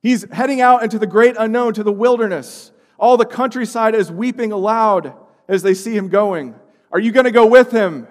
He's 0.02 0.30
heading 0.32 0.62
out 0.62 0.84
into 0.84 1.00
the 1.00 1.08
great 1.08 1.36
unknown, 1.38 1.74
to 1.76 1.84
the 1.84 1.92
wilderness. 1.92 2.72
All 3.00 3.18
the 3.18 3.26
countryside 3.26 3.96
is 3.96 4.12
weeping 4.12 4.52
aloud 4.52 5.16
as 5.48 5.64
they 5.64 5.74
see 5.74 5.96
him 5.96 6.10
going. 6.10 6.56
Are 6.92 7.00
you 7.00 7.12
going 7.12 7.26
to 7.26 7.32
go 7.32 7.46
with 7.48 7.72
him? 7.72 8.08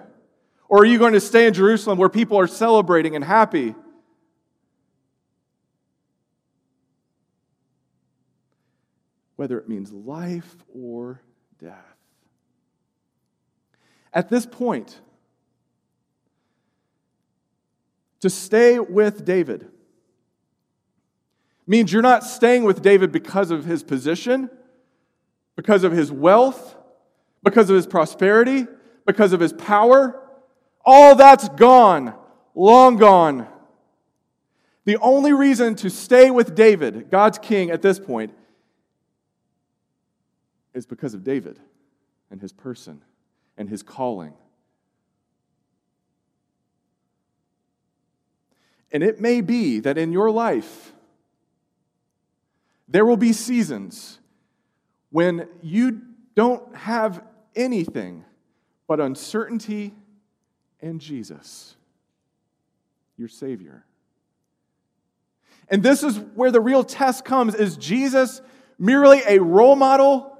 Or 0.67 0.79
are 0.79 0.85
you 0.85 0.97
going 0.97 1.13
to 1.13 1.21
stay 1.21 1.47
in 1.47 1.53
Jerusalem 1.53 1.97
where 1.97 2.09
people 2.09 2.37
are 2.37 2.47
celebrating 2.47 3.15
and 3.15 3.23
happy? 3.23 3.75
Whether 9.35 9.57
it 9.57 9.67
means 9.67 9.91
life 9.91 10.55
or 10.73 11.21
death. 11.59 11.95
At 14.13 14.29
this 14.29 14.45
point, 14.45 15.01
to 18.21 18.29
stay 18.29 18.79
with 18.79 19.25
David 19.25 19.69
means 21.67 21.91
you're 21.91 22.01
not 22.01 22.23
staying 22.23 22.63
with 22.63 22.81
David 22.81 23.11
because 23.11 23.51
of 23.51 23.65
his 23.65 23.83
position, 23.83 24.49
because 25.55 25.83
of 25.83 25.91
his 25.91 26.11
wealth, 26.11 26.77
because 27.43 27.69
of 27.69 27.75
his 27.75 27.87
prosperity, 27.87 28.67
because 29.05 29.33
of 29.33 29.39
his 29.39 29.53
power. 29.53 30.21
All 30.85 31.15
that's 31.15 31.49
gone, 31.49 32.13
long 32.53 32.97
gone. 32.97 33.47
The 34.85 34.97
only 34.97 35.33
reason 35.33 35.75
to 35.75 35.89
stay 35.89 36.29
with 36.29 36.55
David, 36.55 37.09
God's 37.09 37.39
king 37.39 37.71
at 37.71 37.81
this 37.81 37.99
point, 37.99 38.33
is 40.75 40.85
because 40.85 41.15
of 41.15 41.23
David 41.23 41.57
and 42.29 42.39
his 42.39 42.51
person 42.51 43.01
and 43.57 43.67
his 43.69 43.81
calling. 43.81 44.33
And 48.91 49.01
it 49.01 49.19
may 49.19 49.41
be 49.41 49.79
that 49.79 49.97
in 49.97 50.11
your 50.11 50.29
life, 50.29 50.93
there 52.87 53.05
will 53.05 53.17
be 53.17 53.33
seasons 53.33 54.19
when 55.09 55.47
you 55.63 56.01
don't 56.35 56.75
have 56.75 57.23
anything 57.55 58.25
but 58.87 58.99
uncertainty 58.99 59.93
and 60.81 61.01
Jesus, 61.01 61.75
your 63.17 63.29
Savior. 63.29 63.85
And 65.69 65.81
this 65.81 66.03
is 66.03 66.19
where 66.35 66.51
the 66.51 66.61
real 66.61 66.83
test 66.83 67.25
comes. 67.25 67.55
Is 67.55 67.77
Jesus 67.77 68.41
merely 68.77 69.21
a 69.27 69.39
role 69.39 69.75
model? 69.75 70.34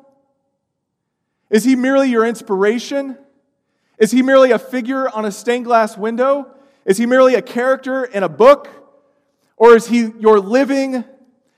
Is 1.56 1.64
he 1.64 1.78
merely 1.78 2.10
your 2.10 2.26
inspiration? 2.26 3.18
Is 3.98 4.12
he 4.12 4.22
merely 4.22 4.52
a 4.52 4.60
figure 4.60 5.08
on 5.08 5.24
a 5.24 5.32
stained 5.32 5.64
glass 5.64 5.98
window? 5.98 6.54
Is 6.84 6.98
he 6.98 7.06
merely 7.06 7.36
a 7.36 7.42
character 7.42 8.04
in 8.04 8.24
a 8.24 8.28
book? 8.28 8.68
Or 9.56 9.74
is 9.74 9.88
he 9.88 10.12
your 10.20 10.42
living 10.42 11.06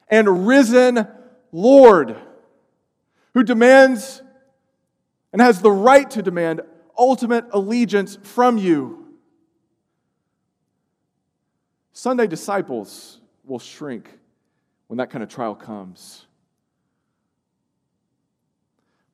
and 0.07 0.45
risen 0.45 1.07
Lord 1.51 2.15
who 3.33 3.41
demands 3.41 4.21
and 5.33 5.41
has 5.41 5.61
the 5.61 5.71
right 5.71 6.07
to 6.11 6.21
demand 6.21 6.61
ultimate 6.95 7.45
allegiance 7.49 8.19
from 8.21 8.59
you? 8.59 9.15
Sunday 11.91 12.27
disciples 12.27 13.19
will 13.43 13.57
shrink 13.57 14.19
when 14.85 14.97
that 14.97 15.09
kind 15.09 15.23
of 15.23 15.29
trial 15.29 15.55
comes. 15.55 16.26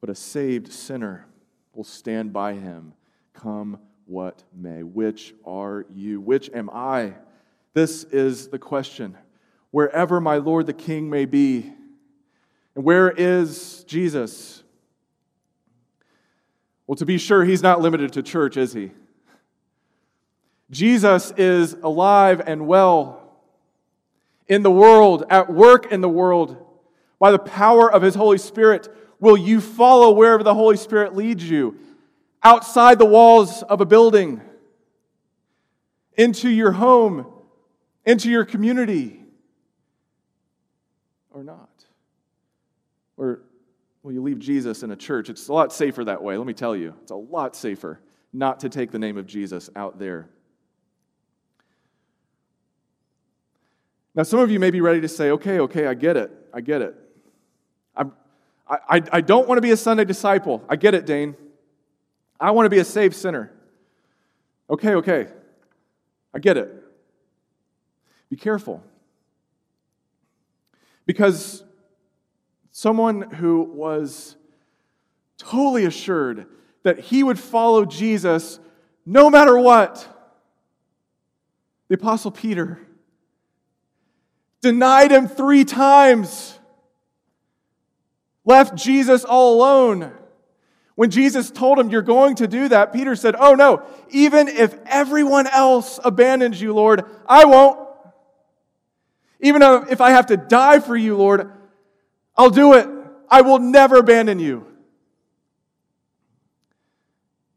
But 0.03 0.09
a 0.09 0.15
saved 0.15 0.69
sinner 0.69 1.25
will 1.73 1.85
stand 1.85 2.33
by 2.33 2.55
him, 2.55 2.91
come 3.31 3.79
what 4.05 4.43
may. 4.53 4.83
Which 4.83 5.33
are 5.45 5.85
you? 5.95 6.19
Which 6.19 6.49
am 6.53 6.69
I? 6.73 7.13
This 7.73 8.03
is 8.03 8.49
the 8.49 8.59
question. 8.59 9.17
Wherever 9.71 10.19
my 10.19 10.39
Lord 10.39 10.65
the 10.65 10.73
King 10.73 11.09
may 11.09 11.23
be, 11.23 11.71
and 12.75 12.83
where 12.83 13.11
is 13.11 13.85
Jesus? 13.85 14.63
Well, 16.85 16.97
to 16.97 17.05
be 17.05 17.17
sure, 17.17 17.45
he's 17.45 17.63
not 17.63 17.79
limited 17.79 18.11
to 18.11 18.23
church, 18.23 18.57
is 18.57 18.73
he? 18.73 18.91
Jesus 20.69 21.31
is 21.37 21.77
alive 21.81 22.41
and 22.45 22.67
well 22.67 23.37
in 24.49 24.63
the 24.63 24.71
world, 24.71 25.23
at 25.29 25.49
work 25.49 25.93
in 25.93 26.01
the 26.01 26.09
world. 26.09 26.57
By 27.19 27.31
the 27.31 27.39
power 27.39 27.89
of 27.89 28.01
his 28.01 28.15
Holy 28.15 28.37
Spirit, 28.37 28.93
will 29.23 29.37
you 29.37 29.59
follow 29.59 30.11
wherever 30.11 30.43
the 30.43 30.53
Holy 30.53 30.77
Spirit 30.77 31.15
leads 31.15 31.49
you? 31.49 31.79
outside 32.43 32.99
the 32.99 33.05
walls 33.05 33.63
of 33.63 33.81
a 33.81 33.85
building, 33.85 34.41
into 36.17 36.49
your 36.49 36.71
home, 36.71 37.25
into 38.05 38.29
your 38.29 38.45
community, 38.45 39.19
or 41.31 41.43
not? 41.43 41.69
Or 43.17 43.41
will 44.03 44.11
you 44.11 44.21
leave 44.21 44.39
Jesus 44.39 44.83
in 44.83 44.91
a 44.91 44.95
church? 44.95 45.29
It's 45.29 45.47
a 45.47 45.53
lot 45.53 45.71
safer 45.71 46.03
that 46.05 46.21
way, 46.21 46.37
let 46.37 46.45
me 46.45 46.53
tell 46.53 46.75
you. 46.75 46.93
It's 47.01 47.11
a 47.11 47.15
lot 47.15 47.55
safer 47.55 47.99
not 48.33 48.59
to 48.61 48.69
take 48.69 48.91
the 48.91 48.99
name 48.99 49.17
of 49.17 49.25
Jesus 49.25 49.69
out 49.75 49.99
there. 49.99 50.27
Now, 54.15 54.23
some 54.23 54.39
of 54.39 54.51
you 54.51 54.59
may 54.59 54.69
be 54.69 54.81
ready 54.81 55.01
to 55.01 55.07
say, 55.07 55.31
okay, 55.31 55.59
okay, 55.61 55.87
I 55.87 55.95
get 55.95 56.17
it. 56.17 56.31
I 56.53 56.61
get 56.61 56.81
it. 56.81 56.95
I'm, 58.67 58.79
I, 58.89 59.01
I 59.11 59.21
don't 59.21 59.47
want 59.47 59.57
to 59.57 59.61
be 59.61 59.71
a 59.71 59.77
Sunday 59.77 60.05
disciple. 60.05 60.63
I 60.69 60.75
get 60.75 60.93
it, 60.93 61.05
Dane. 61.05 61.35
I 62.39 62.51
want 62.51 62.65
to 62.65 62.69
be 62.69 62.79
a 62.79 62.85
saved 62.85 63.15
sinner. 63.15 63.51
Okay, 64.69 64.95
okay. 64.95 65.27
I 66.33 66.39
get 66.39 66.57
it. 66.57 66.73
Be 68.29 68.35
careful. 68.35 68.83
Because 71.05 71.63
someone 72.71 73.21
who 73.21 73.61
was 73.61 74.35
totally 75.37 75.85
assured 75.85 76.47
that 76.83 76.99
he 76.99 77.23
would 77.23 77.39
follow 77.39 77.85
Jesus 77.85 78.59
no 79.05 79.29
matter 79.29 79.57
what, 79.57 80.07
the 81.89 81.95
Apostle 81.95 82.31
Peter 82.31 82.79
denied 84.61 85.11
him 85.11 85.27
three 85.27 85.65
times, 85.65 86.57
left 88.45 88.75
Jesus 88.75 89.23
all 89.23 89.55
alone. 89.55 90.11
When 90.95 91.09
Jesus 91.09 91.49
told 91.49 91.79
him, 91.79 91.89
You're 91.89 92.01
going 92.01 92.35
to 92.35 92.47
do 92.47 92.67
that, 92.69 92.93
Peter 92.93 93.15
said, 93.15 93.35
Oh 93.37 93.55
no, 93.55 93.83
even 94.09 94.47
if 94.47 94.75
everyone 94.85 95.47
else 95.47 95.99
abandons 96.03 96.61
you, 96.61 96.73
Lord, 96.73 97.05
I 97.27 97.45
won't. 97.45 97.79
Even 99.39 99.61
if 99.61 99.99
I 99.99 100.11
have 100.11 100.27
to 100.27 100.37
die 100.37 100.79
for 100.79 100.95
you, 100.95 101.17
Lord, 101.17 101.51
I'll 102.37 102.49
do 102.49 102.73
it. 102.73 102.87
I 103.29 103.41
will 103.41 103.59
never 103.59 103.97
abandon 103.97 104.39
you. 104.39 104.67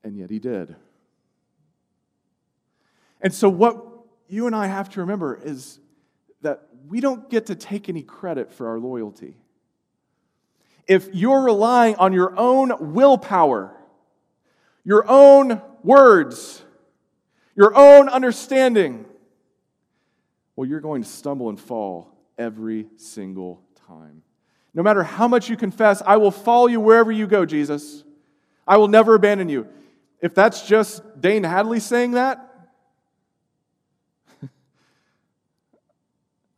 And 0.02 0.16
yet 0.16 0.30
he 0.30 0.38
did. 0.38 0.74
And 3.20 3.34
so, 3.34 3.48
what 3.48 3.84
you 4.28 4.46
and 4.46 4.56
I 4.56 4.66
have 4.66 4.88
to 4.90 5.00
remember 5.00 5.38
is 5.42 5.78
that 6.42 6.62
we 6.86 7.00
don't 7.00 7.28
get 7.28 7.46
to 7.46 7.54
take 7.54 7.88
any 7.88 8.02
credit 8.02 8.52
for 8.52 8.68
our 8.68 8.78
loyalty. 8.78 9.36
If 10.86 11.14
you're 11.14 11.42
relying 11.42 11.96
on 11.96 12.12
your 12.12 12.38
own 12.38 12.92
willpower, 12.94 13.76
your 14.84 15.04
own 15.08 15.60
words, 15.82 16.62
your 17.56 17.74
own 17.74 18.08
understanding, 18.08 19.04
well, 20.54 20.68
you're 20.68 20.80
going 20.80 21.02
to 21.02 21.08
stumble 21.08 21.48
and 21.48 21.58
fall 21.58 22.16
every 22.38 22.86
single 22.96 23.62
time. 23.86 24.22
No 24.74 24.82
matter 24.82 25.02
how 25.02 25.26
much 25.26 25.48
you 25.48 25.56
confess, 25.56 26.02
I 26.04 26.18
will 26.18 26.30
follow 26.30 26.66
you 26.66 26.80
wherever 26.80 27.10
you 27.10 27.26
go, 27.26 27.46
Jesus. 27.46 28.04
I 28.66 28.76
will 28.76 28.88
never 28.88 29.14
abandon 29.14 29.48
you. 29.48 29.66
If 30.20 30.34
that's 30.34 30.66
just 30.66 31.02
Dane 31.20 31.44
Hadley 31.44 31.80
saying 31.80 32.12
that, 32.12 32.68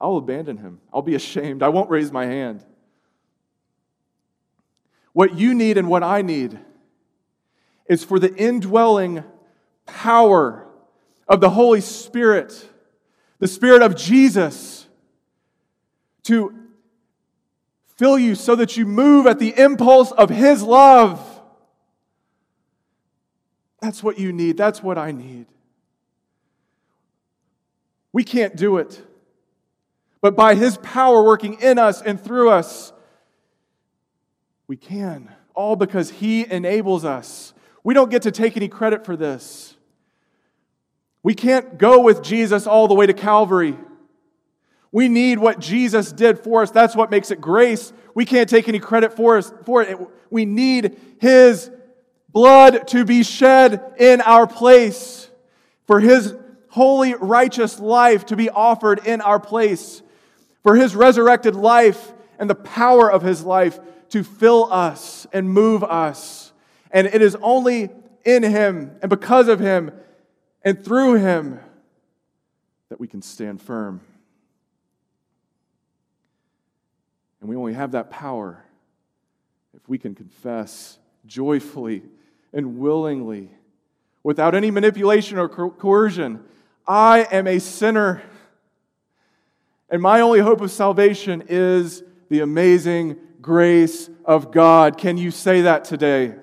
I'll 0.00 0.16
abandon 0.16 0.56
him. 0.56 0.80
I'll 0.92 1.02
be 1.02 1.14
ashamed. 1.14 1.62
I 1.62 1.68
won't 1.68 1.90
raise 1.90 2.10
my 2.10 2.26
hand. 2.26 2.64
What 5.18 5.36
you 5.36 5.52
need 5.52 5.78
and 5.78 5.88
what 5.88 6.04
I 6.04 6.22
need 6.22 6.56
is 7.88 8.04
for 8.04 8.20
the 8.20 8.32
indwelling 8.36 9.24
power 9.84 10.64
of 11.26 11.40
the 11.40 11.50
Holy 11.50 11.80
Spirit, 11.80 12.70
the 13.40 13.48
Spirit 13.48 13.82
of 13.82 13.96
Jesus, 13.96 14.86
to 16.22 16.54
fill 17.96 18.16
you 18.16 18.36
so 18.36 18.54
that 18.54 18.76
you 18.76 18.86
move 18.86 19.26
at 19.26 19.40
the 19.40 19.58
impulse 19.58 20.12
of 20.12 20.30
His 20.30 20.62
love. 20.62 21.20
That's 23.82 24.04
what 24.04 24.20
you 24.20 24.32
need. 24.32 24.56
That's 24.56 24.84
what 24.84 24.98
I 24.98 25.10
need. 25.10 25.46
We 28.12 28.22
can't 28.22 28.54
do 28.54 28.76
it. 28.76 29.04
But 30.20 30.36
by 30.36 30.54
His 30.54 30.76
power 30.76 31.24
working 31.24 31.54
in 31.54 31.76
us 31.76 32.00
and 32.00 32.22
through 32.22 32.50
us, 32.50 32.92
we 34.68 34.76
can. 34.76 35.34
All 35.54 35.74
because 35.74 36.10
He 36.10 36.48
enables 36.48 37.04
us. 37.04 37.52
We 37.82 37.94
don't 37.94 38.10
get 38.10 38.22
to 38.22 38.30
take 38.30 38.56
any 38.56 38.68
credit 38.68 39.04
for 39.04 39.16
this. 39.16 39.76
We 41.22 41.34
can't 41.34 41.78
go 41.78 42.00
with 42.00 42.22
Jesus 42.22 42.66
all 42.66 42.86
the 42.86 42.94
way 42.94 43.06
to 43.06 43.12
Calvary. 43.12 43.76
We 44.92 45.08
need 45.08 45.38
what 45.38 45.58
Jesus 45.58 46.12
did 46.12 46.38
for 46.38 46.62
us. 46.62 46.70
That's 46.70 46.94
what 46.94 47.10
makes 47.10 47.30
it 47.30 47.40
grace. 47.40 47.92
We 48.14 48.24
can't 48.24 48.48
take 48.48 48.68
any 48.68 48.78
credit 48.78 49.16
for, 49.16 49.38
us, 49.38 49.52
for 49.64 49.82
it. 49.82 49.98
We 50.30 50.44
need 50.44 50.96
His 51.20 51.70
blood 52.28 52.86
to 52.88 53.04
be 53.04 53.24
shed 53.24 53.94
in 53.98 54.20
our 54.20 54.46
place, 54.46 55.28
for 55.86 55.98
His 55.98 56.36
holy, 56.68 57.14
righteous 57.14 57.80
life 57.80 58.26
to 58.26 58.36
be 58.36 58.50
offered 58.50 59.06
in 59.06 59.20
our 59.20 59.40
place 59.40 60.02
for 60.62 60.76
his 60.76 60.94
resurrected 60.94 61.54
life 61.56 62.12
and 62.38 62.48
the 62.48 62.54
power 62.54 63.10
of 63.10 63.22
his 63.22 63.44
life 63.44 63.78
to 64.10 64.22
fill 64.22 64.72
us 64.72 65.26
and 65.32 65.50
move 65.50 65.84
us. 65.84 66.52
And 66.90 67.06
it 67.06 67.20
is 67.20 67.36
only 67.42 67.90
in 68.24 68.42
him 68.42 68.96
and 69.02 69.10
because 69.10 69.48
of 69.48 69.60
him 69.60 69.90
and 70.62 70.82
through 70.82 71.14
him 71.14 71.60
that 72.88 72.98
we 72.98 73.06
can 73.06 73.22
stand 73.22 73.60
firm. 73.60 74.00
And 77.40 77.48
we 77.48 77.56
only 77.56 77.74
have 77.74 77.92
that 77.92 78.10
power 78.10 78.64
if 79.74 79.88
we 79.88 79.98
can 79.98 80.14
confess 80.14 80.98
joyfully 81.26 82.02
and 82.52 82.78
willingly, 82.78 83.50
without 84.22 84.54
any 84.54 84.70
manipulation 84.70 85.38
or 85.38 85.48
coercion, 85.48 86.42
I 86.86 87.28
am 87.30 87.46
a 87.46 87.58
sinner. 87.58 88.22
And 89.90 90.02
my 90.02 90.20
only 90.20 90.40
hope 90.40 90.60
of 90.60 90.70
salvation 90.70 91.44
is 91.48 92.02
the 92.28 92.40
amazing 92.40 93.16
grace 93.40 94.10
of 94.24 94.50
God. 94.50 94.98
Can 94.98 95.16
you 95.16 95.30
say 95.30 95.62
that 95.62 95.84
today? 95.84 96.34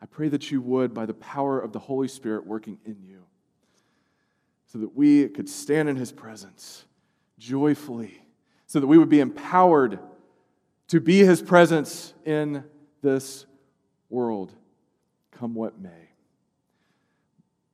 I 0.00 0.06
pray 0.06 0.28
that 0.28 0.50
you 0.50 0.60
would 0.62 0.94
by 0.94 1.06
the 1.06 1.14
power 1.14 1.60
of 1.60 1.72
the 1.72 1.78
Holy 1.78 2.08
Spirit 2.08 2.46
working 2.46 2.78
in 2.84 2.96
you, 3.02 3.24
so 4.66 4.78
that 4.78 4.94
we 4.94 5.28
could 5.28 5.48
stand 5.48 5.88
in 5.88 5.96
His 5.96 6.12
presence 6.12 6.84
joyfully, 7.38 8.22
so 8.66 8.80
that 8.80 8.86
we 8.86 8.98
would 8.98 9.08
be 9.08 9.20
empowered 9.20 9.98
to 10.88 11.00
be 11.00 11.24
His 11.24 11.42
presence 11.42 12.14
in 12.24 12.64
this 13.02 13.46
world, 14.08 14.52
come 15.32 15.54
what 15.54 15.80
may. 15.80 16.08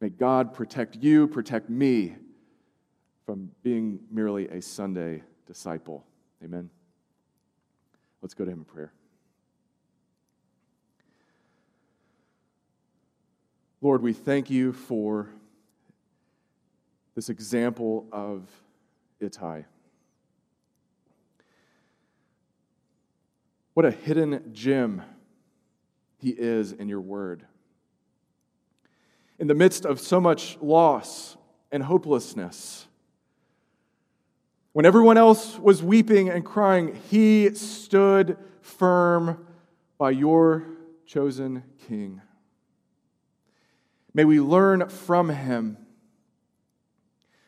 May 0.01 0.09
God 0.09 0.53
protect 0.53 0.97
you, 0.97 1.29
protect 1.29 1.71
me 1.71 2.17
from 3.25 3.51
being 3.63 4.01
merely 4.11 4.49
a 4.49 4.61
Sunday 4.61 5.23
disciple. 5.47 6.05
Amen. 6.43 6.71
Let's 8.23 8.35
go 8.35 8.45
to 8.45 8.51
him 8.51 8.59
in 8.59 8.65
prayer. 8.65 8.93
Lord, 13.81 14.03
we 14.03 14.15
thank 14.15 14.49
you 14.49 14.73
for 14.73 15.29
this 17.15 17.29
example 17.29 18.07
of 18.13 18.49
Ittai. 19.21 19.65
What 23.75 23.85
a 23.85 23.91
hidden 23.91 24.51
gem 24.53 25.03
he 26.17 26.31
is 26.31 26.73
in 26.73 26.89
your 26.89 27.01
word. 27.01 27.45
In 29.39 29.49
the 29.49 29.55
midst 29.55 29.85
of 29.85 30.01
so 30.01 30.21
much 30.21 30.57
loss 30.63 31.37
and 31.71 31.83
hopelessness, 31.83 32.87
when 34.75 34.85
everyone 34.85 35.17
else 35.17 35.57
was 35.57 35.85
weeping 35.85 36.29
and 36.29 36.45
crying, 36.45 37.01
he 37.09 37.55
stood 37.55 38.37
firm 38.61 39.47
by 39.99 40.11
your 40.11 40.67
chosen 41.07 41.63
king. 41.87 42.21
May 44.13 44.25
we 44.25 44.41
learn 44.41 44.89
from 44.89 45.29
him. 45.29 45.77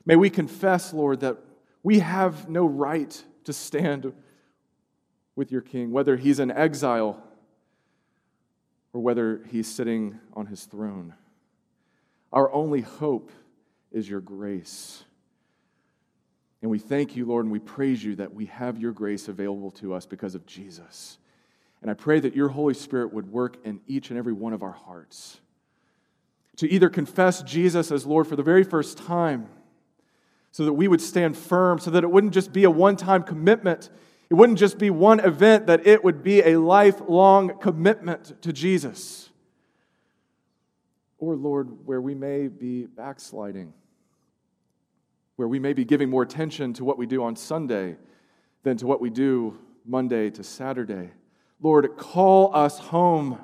May 0.04 0.14
we 0.14 0.30
confess, 0.30 0.94
Lord, 0.94 1.18
that 1.20 1.38
we 1.82 1.98
have 1.98 2.48
no 2.48 2.64
right 2.64 3.20
to 3.42 3.52
stand 3.52 4.12
with 5.34 5.50
your 5.50 5.62
king, 5.62 5.90
whether 5.90 6.16
he's 6.16 6.38
in 6.38 6.52
exile 6.52 7.20
or 8.92 9.00
whether 9.00 9.42
he's 9.50 9.66
sitting 9.66 10.20
on 10.34 10.46
his 10.46 10.64
throne. 10.64 11.12
Our 12.32 12.52
only 12.52 12.82
hope 12.82 13.32
is 13.90 14.08
your 14.08 14.20
grace. 14.20 15.02
And 16.66 16.70
we 16.72 16.80
thank 16.80 17.14
you, 17.14 17.26
Lord, 17.26 17.44
and 17.44 17.52
we 17.52 17.60
praise 17.60 18.02
you 18.02 18.16
that 18.16 18.34
we 18.34 18.46
have 18.46 18.76
your 18.76 18.90
grace 18.90 19.28
available 19.28 19.70
to 19.70 19.94
us 19.94 20.04
because 20.04 20.34
of 20.34 20.46
Jesus. 20.46 21.16
And 21.80 21.88
I 21.88 21.94
pray 21.94 22.18
that 22.18 22.34
your 22.34 22.48
Holy 22.48 22.74
Spirit 22.74 23.12
would 23.12 23.30
work 23.30 23.58
in 23.64 23.78
each 23.86 24.10
and 24.10 24.18
every 24.18 24.32
one 24.32 24.52
of 24.52 24.64
our 24.64 24.72
hearts 24.72 25.38
to 26.56 26.68
either 26.68 26.88
confess 26.88 27.40
Jesus 27.44 27.92
as 27.92 28.04
Lord 28.04 28.26
for 28.26 28.34
the 28.34 28.42
very 28.42 28.64
first 28.64 28.98
time, 28.98 29.46
so 30.50 30.64
that 30.64 30.72
we 30.72 30.88
would 30.88 31.00
stand 31.00 31.38
firm, 31.38 31.78
so 31.78 31.92
that 31.92 32.02
it 32.02 32.10
wouldn't 32.10 32.34
just 32.34 32.52
be 32.52 32.64
a 32.64 32.70
one 32.72 32.96
time 32.96 33.22
commitment. 33.22 33.88
It 34.28 34.34
wouldn't 34.34 34.58
just 34.58 34.76
be 34.76 34.90
one 34.90 35.20
event, 35.20 35.68
that 35.68 35.86
it 35.86 36.02
would 36.02 36.24
be 36.24 36.40
a 36.40 36.56
lifelong 36.56 37.60
commitment 37.60 38.42
to 38.42 38.52
Jesus. 38.52 39.30
Or, 41.18 41.36
Lord, 41.36 41.86
where 41.86 42.00
we 42.00 42.16
may 42.16 42.48
be 42.48 42.86
backsliding, 42.86 43.72
where 45.36 45.46
we 45.46 45.58
may 45.58 45.72
be 45.72 45.84
giving 45.84 46.10
more 46.10 46.22
attention 46.22 46.72
to 46.74 46.84
what 46.84 46.98
we 46.98 47.06
do 47.06 47.22
on 47.22 47.36
Sunday 47.36 47.96
than 48.62 48.76
to 48.78 48.86
what 48.86 49.00
we 49.00 49.10
do 49.10 49.56
Monday 49.84 50.30
to 50.30 50.42
Saturday. 50.42 51.10
Lord, 51.60 51.96
call 51.96 52.54
us 52.54 52.78
home. 52.78 53.38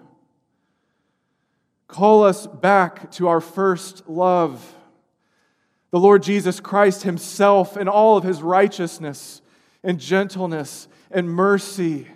Call 1.87 2.25
us 2.25 2.47
back 2.47 3.11
to 3.13 3.29
our 3.29 3.41
first 3.41 4.09
love. 4.09 4.75
The 5.91 6.01
Lord 6.01 6.23
Jesus 6.23 6.59
Christ 6.59 7.03
Himself 7.03 7.77
in 7.77 7.89
all 7.89 8.17
of 8.17 8.25
His 8.25 8.43
righteousness 8.43 9.43
and 9.85 10.01
gentleness 10.01 10.89
and 11.11 11.29
mercy 11.29 12.09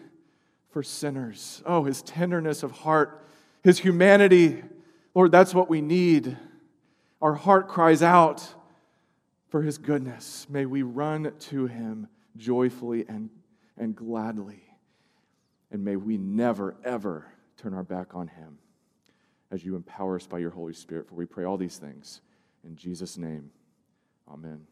for 0.71 0.83
sinners. 0.83 1.63
Oh, 1.67 1.85
His 1.85 2.01
tenderness 2.03 2.63
of 2.63 2.71
heart, 2.71 3.23
His 3.63 3.79
humanity. 3.79 4.63
Lord, 5.15 5.33
that's 5.33 5.55
what 5.55 5.69
we 5.69 5.83
need. 5.83 6.37
Our 7.21 7.35
heart 7.35 7.69
cries 7.69 8.03
out 8.03 8.47
for 9.57 9.63
His 9.63 9.79
goodness. 9.79 10.47
May 10.51 10.67
we 10.67 10.83
run 10.83 11.33
to 11.35 11.65
Him 11.65 12.09
joyfully 12.37 13.07
and, 13.09 13.31
and 13.79 13.97
gladly. 13.97 14.61
And 15.71 15.83
may 15.83 15.97
we 15.97 16.19
never, 16.19 16.77
ever 16.85 17.33
turn 17.57 17.73
our 17.73 17.83
back 17.83 18.15
on 18.15 18.29
Him 18.29 18.59
as 19.51 19.65
you 19.65 19.75
empower 19.75 20.17
us 20.17 20.27
by 20.27 20.41
your 20.41 20.51
Holy 20.51 20.75
Spirit. 20.75 21.09
For 21.09 21.15
we 21.15 21.25
pray 21.25 21.45
all 21.45 21.57
these 21.57 21.79
things 21.79 22.21
in 22.67 22.77
Jesus' 22.77 23.17
name. 23.17 23.51
Amen. 24.31 24.67